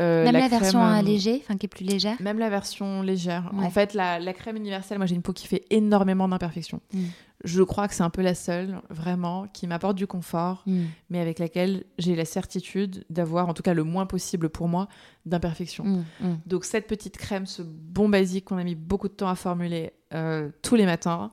[0.00, 2.20] Euh, Même la, crème, version euh, allégée, enfin qui est plus légère.
[2.20, 3.50] même la version légère.
[3.54, 3.64] Ouais.
[3.64, 6.80] En fait, la, la crème universelle, moi j'ai une peau qui fait énormément d'imperfections.
[6.92, 7.02] Mm.
[7.44, 10.82] Je crois que c'est un peu la seule, vraiment, qui m'apporte du confort, Mm.
[11.10, 14.88] mais avec laquelle j'ai la certitude d'avoir, en tout cas le moins possible pour moi,
[15.26, 15.84] d'imperfections.
[15.84, 16.38] Mm, mm.
[16.46, 19.92] Donc cette petite crème, ce bon basique qu'on a mis beaucoup de temps à formuler
[20.12, 21.30] euh, tous les matins,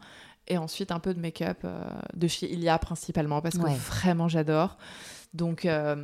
[0.52, 1.82] et ensuite un peu de make-up euh,
[2.14, 3.76] de chez Ilia principalement, parce que Ouais.
[3.76, 4.78] vraiment j'adore.
[5.34, 5.96] Donc, euh,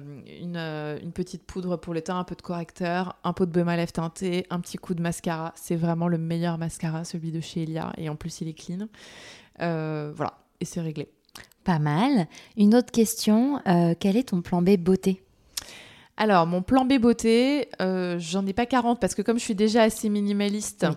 [0.41, 3.51] une, euh, une, petite poudre pour le teint, un peu de correcteur, un pot de
[3.51, 5.51] baume à lèvres teinté, un petit coup de mascara.
[5.55, 7.91] C'est vraiment le meilleur mascara, celui de chez Elia.
[7.97, 8.87] Et en plus, il est clean.
[9.59, 11.09] Voilà, et c'est réglé.
[11.65, 12.27] Pas mal.
[12.55, 13.61] Une autre question,
[13.99, 15.21] quel est ton plan B beauté?
[16.15, 19.83] Alors, mon plan B beauté, j'en ai pas 40 parce que comme je suis déjà
[19.83, 20.87] assez minimaliste,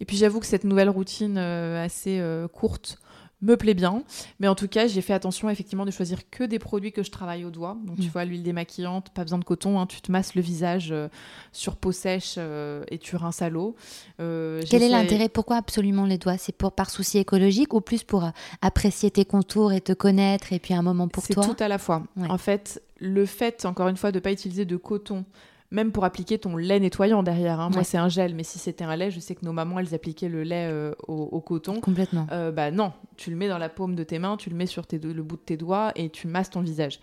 [0.00, 2.22] et puis j'avoue que cette nouvelle routine assez
[2.52, 2.98] courte,
[3.42, 4.02] me plaît bien.
[4.38, 7.10] Mais en tout cas, j'ai fait attention effectivement de choisir que des produits que je
[7.10, 7.76] travaille au doigt.
[7.84, 8.10] Donc, tu mm.
[8.10, 9.86] vois, l'huile démaquillante, pas besoin de coton, hein.
[9.86, 11.08] tu te masses le visage euh,
[11.52, 13.76] sur peau sèche euh, et tu rinces à l'eau.
[14.20, 15.28] Euh, Quel est l'intérêt?
[15.28, 16.38] Pourquoi absolument les doigts?
[16.38, 18.30] C'est pour par souci écologique ou plus pour
[18.60, 21.42] apprécier tes contours et te connaître et puis un moment pour toi?
[21.42, 22.02] C'est tout à la fois.
[22.28, 25.24] En fait, le fait, encore une fois, de ne pas utiliser de coton
[25.70, 27.60] même pour appliquer ton lait nettoyant derrière.
[27.60, 27.70] Hein.
[27.72, 29.94] Moi, c'est un gel, mais si c'était un lait, je sais que nos mamans, elles
[29.94, 31.80] appliquaient le lait euh, au, coton.
[31.80, 32.26] Complètement.
[32.32, 34.66] Euh, bah non, tu le mets dans la paume de tes mains, tu le mets
[34.66, 37.00] sur tes le bout de tes doigts et tu masses ton visage.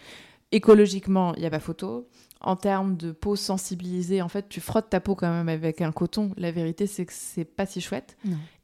[0.51, 2.07] Écologiquement, il n'y a pas photo.
[2.39, 5.91] En termes de peau sensibilisée, en fait, tu frottes ta peau quand même avec un
[5.91, 6.31] coton.
[6.37, 8.17] La vérité, c'est que c'est pas si chouette.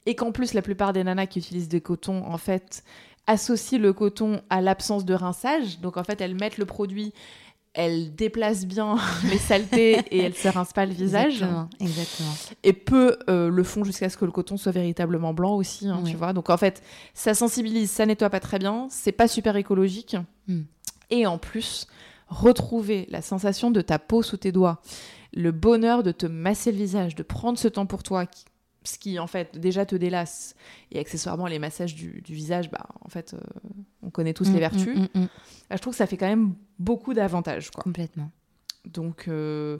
[0.06, 2.84] Et qu'en plus, la plupart des nanas qui utilisent des cotons, en fait,
[3.26, 5.80] associent le coton à l'absence de rinçage.
[5.80, 7.12] Donc, en fait, elles mettent le produit
[7.74, 8.96] elle déplace bien
[9.30, 11.44] les saletés et elle se rince pas le visage.
[11.80, 12.32] Exactement.
[12.62, 16.02] Et peu euh, le font jusqu'à ce que le coton soit véritablement blanc aussi, hein,
[16.06, 16.32] tu vois.
[16.32, 20.16] Donc en fait, ça sensibilise, ça nettoie pas très bien, c'est pas super écologique.
[20.46, 20.62] Hmm.
[21.10, 21.86] Et en plus,
[22.28, 24.80] retrouver la sensation de ta peau sous tes doigts,
[25.32, 28.26] le bonheur de te masser le visage, de prendre ce temps pour toi,
[28.84, 30.54] ce qui en fait déjà te délasse.
[30.92, 33.38] Et accessoirement les massages du, visage bah en fait euh,
[34.02, 34.96] on connaît tous les mm, vertus.
[34.96, 35.28] mm, mm,
[35.70, 37.82] je trouve que ça fait quand même beaucoup d'avantages quoi.
[37.82, 38.30] Complètement.
[38.84, 39.78] Donc euh,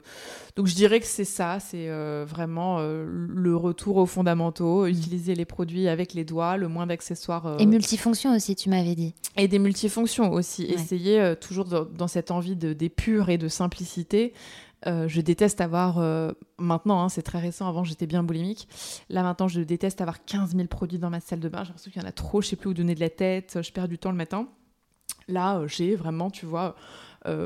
[0.55, 5.45] donc je dirais que c'est ça c'est euh, vraiment le retour aux fondamentaux utiliser les
[5.45, 9.13] produits avec les doigts le moins d'accessoires et multifonctions aussi tu m'avais dit.
[9.37, 10.63] Et des multifonctions aussi.
[10.63, 14.33] Essayer toujours dans, cette envie de d'épure et de simplicité
[14.87, 18.67] euh, je déteste avoir, euh, maintenant, hein, c'est très récent, avant j'étais bien boulimique.
[19.09, 21.59] Là maintenant, je déteste avoir 15 000 produits dans ma salle de bain.
[21.63, 23.59] J'ai l'impression qu'il y en a trop, je sais plus où donner de la tête,
[23.61, 24.47] je perds du temps le matin.
[25.27, 26.75] Là, euh, j'ai vraiment, tu vois,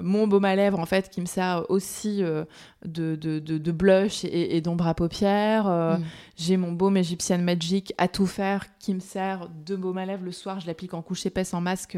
[0.04, 2.46] mon baume à lèvres en fait qui me sert aussi de,
[2.84, 5.68] de, de, blush et, d'ombre à paupières.
[5.68, 6.04] Mm.
[6.36, 10.26] J'ai mon baume Egyptian Magic à tout faire qui me sert de baume à lèvres
[10.26, 10.60] le soir.
[10.60, 11.98] Je l'applique en couche épaisse en masque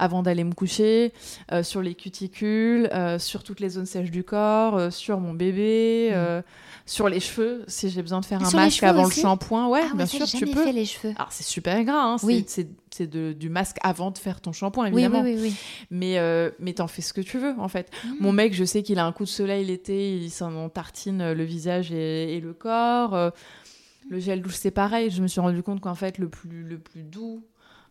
[0.00, 1.12] avant d'aller me coucher,
[1.52, 5.34] euh, sur les cuticules, euh, sur toutes les zones sèches du corps, euh, sur mon
[5.34, 6.42] bébé, mm.
[6.86, 9.68] sur les cheveux, si j'ai besoin de faire un masque avant le shampoing.
[9.68, 10.64] Ouais, ah bien sûr, tu peux.
[10.64, 11.12] Fait les cheveux.
[11.16, 12.44] Alors c'est super gras, hein, oui.
[12.48, 12.68] c'est
[13.06, 15.20] du masque avant de faire ton shampoing, évidemment.
[15.22, 15.54] Oui, oui, oui,
[15.90, 16.18] Mais,
[16.58, 17.90] mais t'en fais ce que tu veux, en fait.
[18.04, 18.08] Mm.
[18.20, 21.44] Mon mec, je sais qu'il a un coup de soleil l'été, il s'en tartine le
[21.44, 23.32] visage et, et le corps.
[24.08, 25.10] le gel douche, c'est pareil.
[25.10, 27.44] Je me suis rendu compte qu'en fait, le plus, le plus doux,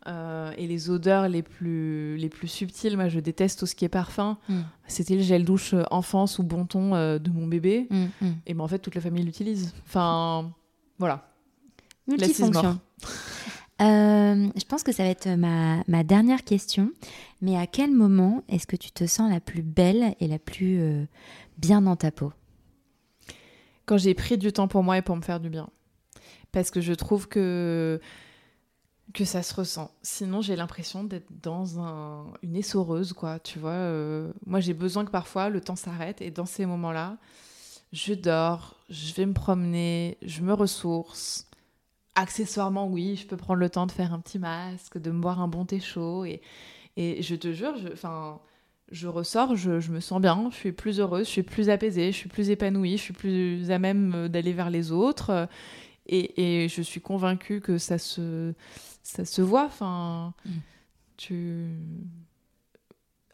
[0.08, 3.84] euh, et les odeurs les plus, les plus subtiles, moi je déteste tout ce qui
[3.84, 4.38] est parfum.
[4.48, 4.60] Mm.
[4.88, 7.88] C'était le gel douche euh, enfance ou bon ton euh, de mon bébé.
[7.90, 8.34] Mm, mm.
[8.48, 9.74] Et ben, en fait, toute la famille l'utilise.
[9.86, 10.52] Enfin,
[10.98, 11.30] voilà.
[12.08, 12.80] Multifonction.
[13.80, 16.92] je pense que ça va être ma, ma, dernière question.
[17.42, 21.08] Mais à quel moment est-ce que tu te sens la plus belle et la plus
[21.58, 22.34] bien dans ta peau?
[23.86, 25.70] Quand j'ai pris du temps pour moi et pour me faire du bien.
[26.52, 28.02] Parce que je trouve que
[29.14, 29.92] que ça se ressent.
[30.02, 33.40] Sinon, j'ai l'impression d'être dans un, une essoreuse, quoi.
[33.40, 37.18] Tu vois, euh, moi, j'ai besoin que parfois le temps s'arrête et dans ces moments-là,
[37.92, 41.48] je dors, je vais me promener, je me ressource.
[42.16, 45.42] Accessoirement, oui, je peux prendre le temps de faire un petit masque, de me boire
[45.42, 46.42] un bon thé chaud et,
[46.98, 47.88] et je te jure, je,
[48.92, 52.12] je ressors, je, je, me sens bien, je suis plus heureuse, je suis plus apaisée,
[52.12, 55.48] je suis plus épanouie, je suis plus à même d'aller vers les autres.
[56.12, 58.54] Et, et, je suis convaincue que ça se,
[59.04, 59.66] ça se voit.
[59.66, 60.50] Enfin, mm.
[61.18, 61.68] tu.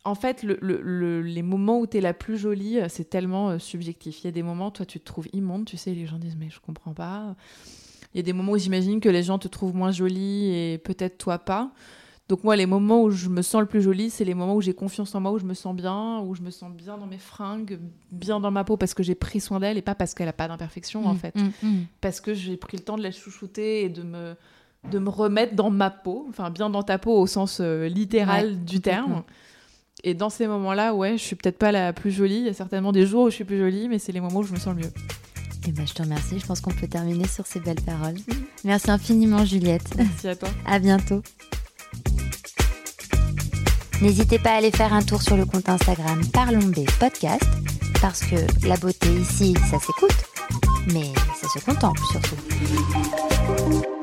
[0.03, 3.59] En fait, le, les moments où tu es la plus jolie, euh, c'est tellement euh,
[3.59, 4.21] subjectif.
[4.21, 6.35] Il y a des moments, toi, tu te trouves immonde, tu sais, les gens disent,
[6.37, 7.35] mais je comprends pas.
[8.13, 10.77] Il y a des moments où j'imagine que les gens te trouvent moins jolie et
[10.77, 11.71] peut-être toi pas.
[12.27, 14.61] Donc moi, les moments où je me sens le plus jolie, c'est les moments où
[14.61, 17.05] j'ai confiance en moi, où je me sens bien, où je me sens bien dans
[17.05, 17.79] mes fringues,
[18.11, 20.33] bien dans ma peau parce que j'ai pris soin d'elle et pas parce qu'elle a
[20.33, 21.35] pas d'imperfection en mm, fait.
[21.35, 24.35] Mm, parce que j'ai pris le temps de la chouchouter et de me
[24.91, 28.63] de me remettre dans ma peau, enfin bien dans ta peau au sens euh, littéral
[28.65, 29.23] du terme.
[30.03, 32.37] Et dans ces moments-là, ouais, je suis peut-être pas la plus jolie.
[32.37, 34.41] Il y a certainement des jours où je suis plus jolie, mais c'est les moments
[34.41, 34.93] où je me sens le mieux.
[35.67, 36.37] Eh ben, je te remercie.
[36.37, 38.17] Je pense qu'on peut terminer sur ces belles paroles.
[38.63, 39.95] Merci infiniment, Juliette.
[39.97, 40.49] Merci à toi.
[40.67, 41.23] à bientôt.
[44.01, 47.45] N'hésitez pas à aller faire un tour sur le compte Instagram Parlons B Podcast,
[48.01, 48.35] parce que
[48.67, 50.15] la beauté ici, ça s'écoute,
[50.93, 53.94] mais ça se contemple surtout.